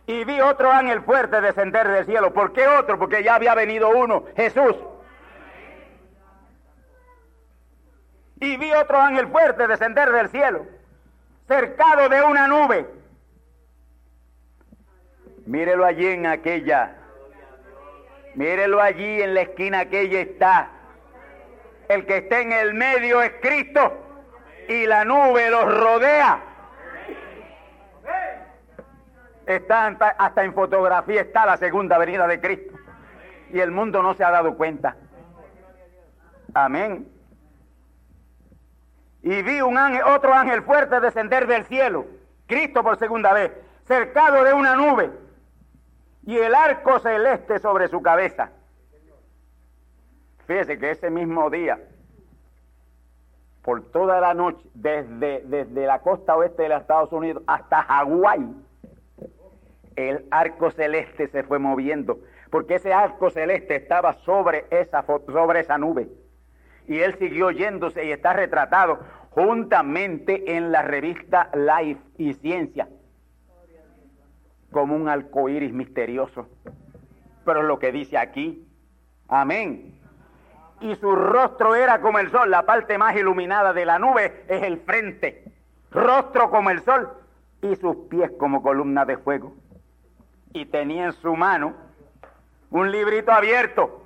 Y 0.07 0.25
vi 0.25 0.41
otro 0.41 0.71
ángel 0.71 1.03
fuerte 1.03 1.41
descender 1.41 1.89
del 1.89 2.07
cielo. 2.07 2.33
¿Por 2.33 2.53
qué 2.53 2.69
otro? 2.69 2.97
Porque 2.97 3.25
ya 3.25 3.35
había 3.35 3.57
venido 3.57 3.89
uno, 3.89 4.23
Jesús. 4.37 4.77
Y 8.41 8.57
vi 8.57 8.73
otro 8.73 9.01
ángel 9.01 9.29
fuerte 9.29 9.67
descender 9.67 10.11
del 10.11 10.29
cielo, 10.29 10.67
cercado 11.47 12.09
de 12.09 12.23
una 12.23 12.47
nube. 12.47 12.87
Mírelo 15.47 15.85
allí 15.85 16.07
en 16.07 16.27
aquella, 16.27 16.97
mírelo 18.35 18.81
allí 18.81 19.23
en 19.23 19.35
la 19.35 19.43
esquina 19.43 19.81
aquella 19.81 20.21
está. 20.21 20.71
El 21.89 22.05
que 22.05 22.19
está 22.19 22.41
en 22.41 22.53
el 22.53 22.75
medio 22.75 23.23
es 23.23 23.33
Cristo 23.41 23.93
y 24.69 24.87
la 24.87 25.05
nube 25.05 25.49
los 25.51 25.65
rodea. 25.65 26.43
Está 29.47 29.87
hasta 30.19 30.45
en 30.45 30.53
fotografía 30.53 31.21
está 31.21 31.47
la 31.47 31.57
segunda 31.57 31.97
venida 31.99 32.27
de 32.27 32.41
Cristo 32.41 32.75
y 33.53 33.61
el 33.61 33.71
mundo 33.71 34.03
no 34.03 34.15
se 34.15 34.25
ha 34.25 34.31
dado 34.33 34.57
cuenta. 34.57 34.97
Amén 36.53 37.16
y 39.27 39.43
vi 39.43 39.61
un 39.61 39.77
ángel, 39.77 40.03
otro 40.07 40.33
ángel 40.33 40.63
fuerte 40.63 41.01
descender 41.01 41.49
del 41.49 41.65
cielo, 41.65 42.07
Cristo 42.47 42.85
por 42.85 42.97
segunda 42.97 43.33
vez, 43.33 43.51
cercado 43.83 44.45
de 44.45 44.53
una 44.53 44.77
nube, 44.77 45.11
y 46.25 46.39
el 46.39 46.55
arco 46.55 47.01
celeste 47.01 47.59
sobre 47.59 47.89
su 47.89 48.01
cabeza. 48.01 48.53
Fíjese 50.47 50.79
que 50.79 50.93
ese 50.93 51.11
mismo 51.11 51.51
día, 51.51 51.81
por 53.63 53.91
toda 53.91 54.21
la 54.21 54.33
noche, 54.33 54.65
desde, 54.75 55.43
desde 55.45 55.87
la 55.87 55.99
costa 56.03 56.37
oeste 56.37 56.63
de 56.63 56.69
los 56.69 56.83
Estados 56.83 57.11
Unidos 57.11 57.43
hasta 57.49 57.83
Hawái, 57.83 58.47
el 59.97 60.25
arco 60.31 60.71
celeste 60.71 61.27
se 61.27 61.43
fue 61.43 61.59
moviendo, 61.59 62.21
porque 62.49 62.77
ese 62.77 62.95
arco 62.95 63.31
celeste 63.31 63.75
estaba 63.75 64.13
sobre 64.25 64.67
esa, 64.71 65.05
sobre 65.05 65.59
esa 65.59 65.79
nube 65.79 66.09
y 66.89 66.99
él 66.99 67.17
siguió 67.19 67.51
yéndose 67.51 68.05
y 68.05 68.13
está 68.13 68.33
retratado 68.33 69.01
juntamente 69.31 70.57
en 70.57 70.73
la 70.73 70.83
revista 70.83 71.51
Life 71.55 72.01
y 72.19 72.33
Ciencia 72.35 72.89
como 74.71 74.95
un 74.95 75.09
arcoíris 75.09 75.73
misterioso. 75.73 76.49
Pero 77.45 77.63
lo 77.63 77.79
que 77.79 77.93
dice 77.93 78.19
aquí, 78.19 78.67
amén. 79.29 79.99
Y 80.81 80.95
su 80.97 81.15
rostro 81.15 81.75
era 81.75 82.01
como 82.01 82.19
el 82.19 82.31
sol, 82.31 82.51
la 82.51 82.67
parte 82.67 82.99
más 82.99 83.17
iluminada 83.17 83.73
de 83.73 83.87
la 83.87 83.99
nube 83.99 84.45
es 84.49 84.63
el 84.63 84.79
frente, 84.81 85.45
rostro 85.91 86.51
como 86.51 86.69
el 86.69 86.83
sol 86.83 87.09
y 87.63 87.75
sus 87.77 87.97
pies 88.09 88.31
como 88.39 88.63
columna 88.63 89.07
de 89.07 89.17
fuego. 89.17 89.55
Y 90.53 90.67
tenía 90.67 91.07
en 91.07 91.13
su 91.13 91.35
mano 91.35 91.75
un 92.71 92.91
librito 92.91 93.33
abierto 93.33 94.06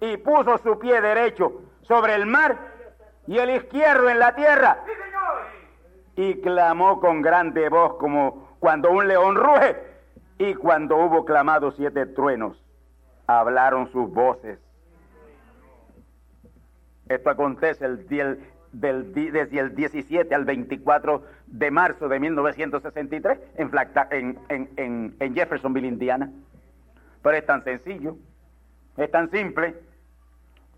y 0.00 0.16
puso 0.16 0.58
su 0.58 0.78
pie 0.78 1.00
derecho 1.00 1.62
sobre 1.82 2.14
el 2.14 2.26
mar 2.26 2.56
y 3.26 3.38
el 3.38 3.50
izquierdo 3.50 4.08
en 4.08 4.18
la 4.18 4.34
tierra. 4.34 4.78
Y 6.16 6.40
clamó 6.40 7.00
con 7.00 7.22
grande 7.22 7.68
voz 7.68 7.96
como 7.96 8.56
cuando 8.58 8.90
un 8.90 9.06
león 9.06 9.36
ruge. 9.36 9.76
Y 10.38 10.54
cuando 10.54 10.96
hubo 10.96 11.24
clamado 11.24 11.70
siete 11.72 12.06
truenos, 12.06 12.64
hablaron 13.26 13.90
sus 13.92 14.10
voces. 14.10 14.58
Esto 17.08 17.30
acontece 17.30 17.84
el 17.84 18.06
del, 18.72 19.12
desde 19.12 19.58
el 19.58 19.74
17 19.74 20.34
al 20.34 20.44
24 20.44 21.24
de 21.46 21.70
marzo 21.70 22.08
de 22.08 22.20
1963 22.20 23.38
en, 23.56 23.70
en, 24.48 24.68
en, 24.76 25.16
en 25.18 25.34
Jeffersonville, 25.34 25.88
Indiana. 25.88 26.30
Pero 27.22 27.36
es 27.36 27.44
tan 27.44 27.62
sencillo, 27.64 28.16
es 28.96 29.10
tan 29.10 29.30
simple 29.30 29.74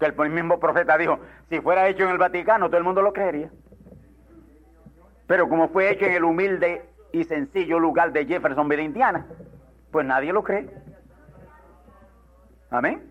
que 0.03 0.23
el 0.23 0.31
mismo 0.31 0.59
profeta 0.59 0.99
dijo, 0.99 1.19
si 1.49 1.61
fuera 1.61 1.89
hecho 1.89 2.05
en 2.05 2.11
el 2.11 2.19
Vaticano, 2.19 2.67
todo 2.67 2.79
el 2.79 2.85
mundo 2.85 3.03
lo 3.03 3.13
creería. 3.13 3.51
Pero 5.27 5.49
como 5.49 5.69
fue 5.69 5.91
hecho 5.91 6.07
en 6.07 6.13
el 6.13 6.25
humilde 6.25 6.85
y 7.13 7.25
sencillo 7.25 7.79
lugar 7.79 8.13
de 8.13 8.27
Jeffersonville, 8.27 8.83
Indiana, 8.83 9.27
pues 9.91 10.05
nadie 10.05 10.33
lo 10.33 10.43
cree. 10.43 10.69
Amén. 12.71 13.03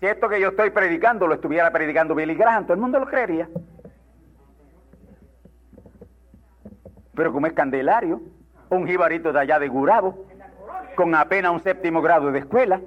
Si 0.00 0.06
esto 0.06 0.28
que 0.28 0.40
yo 0.40 0.48
estoy 0.48 0.70
predicando 0.70 1.26
lo 1.26 1.34
estuviera 1.34 1.70
predicando 1.70 2.14
Billy 2.14 2.34
Graham, 2.34 2.64
todo 2.64 2.74
el 2.74 2.80
mundo 2.80 2.98
lo 2.98 3.06
creería. 3.06 3.48
Pero 7.14 7.32
como 7.32 7.46
es 7.46 7.52
Candelario, 7.52 8.20
un 8.70 8.86
jibarito 8.86 9.32
de 9.32 9.40
allá 9.40 9.58
de 9.58 9.68
Gurabo, 9.68 10.26
con 10.96 11.14
apenas 11.14 11.52
un 11.52 11.62
séptimo 11.62 12.02
grado 12.02 12.32
de 12.32 12.40
escuela. 12.40 12.80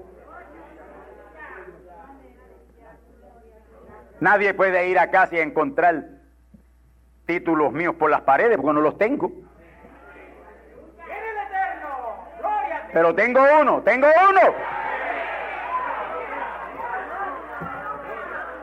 Nadie 4.19 4.53
puede 4.53 4.87
ir 4.87 4.97
a 4.97 5.11
casa 5.11 5.35
y 5.35 5.39
encontrar 5.39 6.03
títulos 7.25 7.71
míos 7.73 7.95
por 7.95 8.09
las 8.09 8.21
paredes 8.21 8.57
porque 8.57 8.73
no 8.73 8.81
los 8.81 8.97
tengo. 8.97 9.31
Pero 12.93 13.13
tengo 13.13 13.41
uno, 13.61 13.81
tengo 13.81 14.07
uno. 14.29 14.55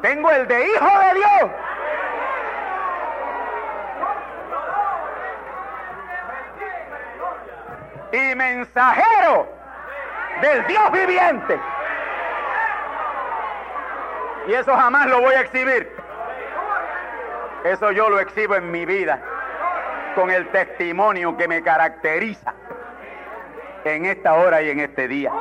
Tengo 0.01 0.31
el 0.31 0.49
de 0.49 0.67
Hijo 0.67 0.99
de 0.99 1.15
Dios. 1.15 1.51
Y 8.13 8.35
mensajero 8.35 9.49
del 10.41 10.67
Dios 10.67 10.93
viviente. 10.93 11.61
Y 14.49 14.53
eso 14.53 14.75
jamás 14.75 15.07
lo 15.07 15.21
voy 15.21 15.35
a 15.35 15.41
exhibir. 15.41 15.91
Eso 17.65 17.93
yo 17.93 18.09
lo 18.09 18.19
exhibo 18.19 18.57
en 18.57 18.71
mi 18.71 18.85
vida 18.85 19.23
con 20.15 20.31
el 20.31 20.49
testimonio 20.51 21.37
que 21.37 21.49
me 21.49 21.63
caracteriza 21.63 22.55
en 23.85 24.07
esta 24.07 24.35
hora 24.35 24.63
y 24.63 24.71
en 24.71 24.81
este 24.81 25.09
día. 25.09 25.33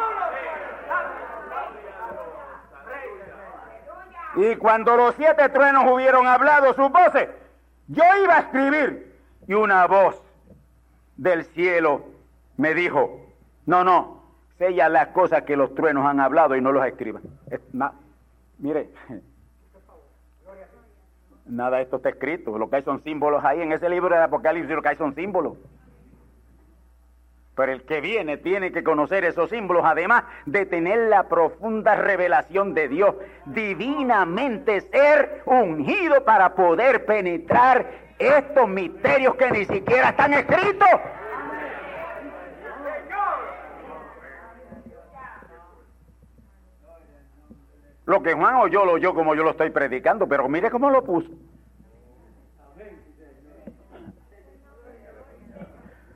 Y 4.35 4.55
cuando 4.55 4.95
los 4.95 5.15
siete 5.15 5.49
truenos 5.49 5.85
hubieron 5.91 6.25
hablado 6.27 6.73
sus 6.73 6.89
voces, 6.91 7.29
yo 7.87 8.03
iba 8.23 8.37
a 8.37 8.39
escribir. 8.39 9.11
Y 9.47 9.53
una 9.53 9.85
voz 9.87 10.21
del 11.17 11.43
cielo 11.45 12.05
me 12.57 12.73
dijo, 12.73 13.19
no, 13.65 13.83
no, 13.83 14.23
sella 14.57 14.87
las 14.87 15.07
cosas 15.07 15.41
que 15.43 15.57
los 15.57 15.75
truenos 15.75 16.05
han 16.05 16.19
hablado 16.19 16.55
y 16.55 16.61
no 16.61 16.71
los 16.71 16.85
escriban. 16.85 17.23
Mire, 18.61 18.89
nada 21.45 21.77
de 21.77 21.83
esto 21.83 21.97
está 21.97 22.09
escrito, 22.09 22.57
lo 22.57 22.69
que 22.69 22.77
hay 22.77 22.83
son 22.83 23.01
símbolos 23.01 23.43
ahí 23.43 23.61
en 23.61 23.71
ese 23.73 23.89
libro 23.89 24.15
de 24.15 24.21
Apocalipsis, 24.21 24.73
lo 24.73 24.81
que 24.81 24.89
hay 24.89 24.95
son 24.95 25.13
símbolos. 25.13 25.57
Pero 27.55 27.73
el 27.73 27.83
que 27.83 27.99
viene 27.99 28.37
tiene 28.37 28.71
que 28.71 28.83
conocer 28.83 29.25
esos 29.25 29.49
símbolos, 29.49 29.83
además 29.85 30.23
de 30.45 30.65
tener 30.65 31.09
la 31.09 31.27
profunda 31.27 31.95
revelación 31.95 32.73
de 32.73 32.87
Dios, 32.87 33.15
divinamente 33.45 34.81
ser 34.81 35.43
ungido 35.45 36.23
para 36.23 36.55
poder 36.55 37.05
penetrar 37.05 37.85
estos 38.17 38.69
misterios 38.69 39.35
que 39.35 39.51
ni 39.51 39.65
siquiera 39.65 40.09
están 40.09 40.33
escritos. 40.33 40.87
Lo 48.05 48.23
que 48.23 48.33
Juan 48.33 48.55
oyó, 48.55 48.85
lo 48.85 48.93
oyó 48.93 49.13
como 49.13 49.35
yo 49.35 49.43
lo 49.43 49.51
estoy 49.51 49.69
predicando, 49.69 50.27
pero 50.27 50.47
mire 50.49 50.71
cómo 50.71 50.89
lo 50.89 51.03
puso. 51.03 51.29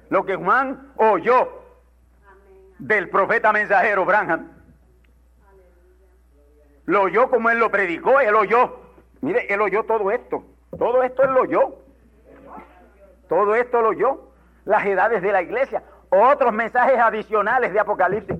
Lo 0.10 0.26
que 0.26 0.36
Juan 0.36 0.92
oyó 0.98 1.64
del 2.80 3.10
profeta 3.10 3.52
mensajero 3.52 4.06
Branham, 4.06 4.52
lo 6.86 7.04
oyó 7.04 7.30
como 7.30 7.50
él 7.50 7.60
lo 7.60 7.72
predicó, 7.72 8.20
él 8.20 8.36
oyó. 8.36 8.80
Mire, 9.22 9.52
él 9.52 9.60
oyó 9.62 9.84
todo 9.84 10.12
esto. 10.12 10.44
Todo 10.78 11.02
esto 11.04 11.24
él 11.24 11.32
lo 11.32 11.42
oyó. 11.42 11.76
Todo 13.28 13.56
esto 13.56 13.82
lo 13.82 13.90
oyó. 13.90 14.30
Las 14.66 14.86
edades 14.86 15.22
de 15.22 15.32
la 15.32 15.42
iglesia. 15.42 15.84
Otros 16.10 16.54
mensajes 16.54 17.00
adicionales 17.00 17.74
de 17.74 17.80
Apocalipsis. 17.80 18.38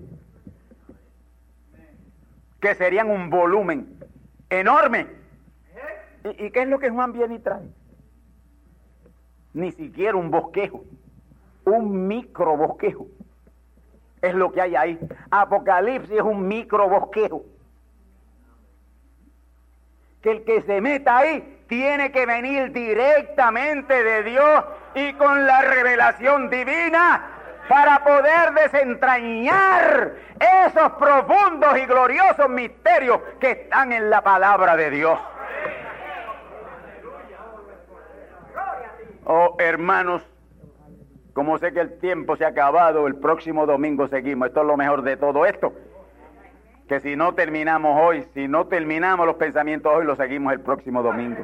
Que 2.66 2.74
serían 2.74 3.12
un 3.12 3.30
volumen 3.30 4.00
enorme. 4.50 5.06
¿Y, 6.24 6.46
¿Y, 6.46 6.50
qué 6.50 6.64
es 6.64 6.68
lo 6.68 6.80
que 6.80 6.90
Juan 6.90 7.14
viene 7.14 7.36
y 7.36 7.40
trae? 7.40 7.62
Ni 9.54 9.72
siquiera 9.72 10.18
un 10.18 10.32
bosquejo 10.32 10.84
un 11.66 12.08
micro 12.08 12.58
bosquejo. 12.58 13.08
Es 14.22 14.34
lo 14.34 14.52
que 14.52 14.62
hay 14.62 14.76
ahí. 14.76 15.00
Apocalipsis 15.30 16.18
es 16.18 16.22
un 16.22 16.48
micro 16.48 16.90
bosquejo. 16.90 17.44
Que 20.22 20.32
el 20.32 20.44
que 20.44 20.62
se 20.64 20.82
meta 20.82 21.18
ahí 21.18 21.64
tiene 21.68 22.12
que 22.12 22.26
venir 22.26 22.72
directamente 22.72 24.04
de 24.04 24.24
Dios 24.24 24.66
y 24.96 25.14
con 25.14 25.46
la 25.46 25.62
revelación 25.62 26.50
divina 26.50 27.35
para 27.68 28.04
poder 28.04 28.54
desentrañar 28.54 30.14
esos 30.68 30.92
profundos 30.94 31.78
y 31.78 31.86
gloriosos 31.86 32.50
misterios 32.50 33.20
que 33.40 33.52
están 33.52 33.92
en 33.92 34.10
la 34.10 34.22
palabra 34.22 34.76
de 34.76 34.90
Dios. 34.92 35.20
Oh, 39.26 39.56
hermanos, 39.58 40.22
como 41.34 41.58
sé 41.58 41.74
que 41.74 41.82
el 41.82 42.00
tiempo 42.00 42.38
se 42.38 42.46
ha 42.46 42.50
acabado, 42.50 43.08
el 43.08 43.16
próximo 43.16 43.66
domingo 43.66 44.08
seguimos. 44.08 44.50
Esto 44.50 44.62
es 44.62 44.68
lo 44.68 44.78
mejor 44.78 45.02
de 45.02 45.18
todo 45.18 45.46
esto. 45.46 45.74
Que 46.88 47.00
si 47.00 47.16
no 47.16 47.34
terminamos 47.34 48.00
hoy, 48.00 48.24
si 48.36 48.48
no 48.48 48.68
terminamos 48.68 49.26
los 49.26 49.36
pensamientos 49.36 49.92
hoy, 49.94 50.06
lo 50.06 50.16
seguimos 50.16 50.54
el 50.54 50.62
próximo 50.62 51.02
domingo. 51.02 51.44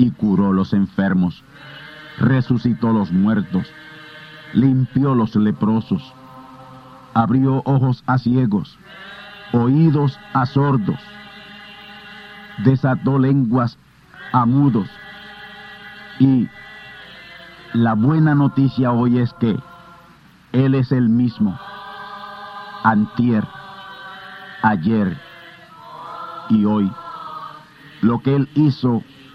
y 0.00 0.10
curó 0.12 0.54
los 0.54 0.72
enfermos, 0.72 1.44
resucitó 2.18 2.90
los 2.90 3.12
muertos, 3.12 3.66
limpió 4.54 5.14
los 5.14 5.36
leprosos, 5.36 6.14
abrió 7.12 7.60
ojos 7.66 8.02
a 8.06 8.16
ciegos, 8.16 8.78
oídos 9.52 10.18
a 10.32 10.46
sordos, 10.46 10.98
desató 12.64 13.18
lenguas 13.18 13.76
a 14.32 14.46
mudos, 14.46 14.88
y 16.18 16.48
la 17.74 17.92
buena 17.92 18.34
noticia 18.34 18.92
hoy 18.92 19.18
es 19.18 19.34
que 19.34 19.54
Él 20.52 20.74
es 20.74 20.92
el 20.92 21.10
mismo, 21.10 21.58
antier, 22.84 23.46
ayer 24.62 25.20
y 26.48 26.64
hoy. 26.64 26.90
Lo 28.00 28.18
que 28.20 28.34
Él 28.34 28.48
hizo 28.54 29.02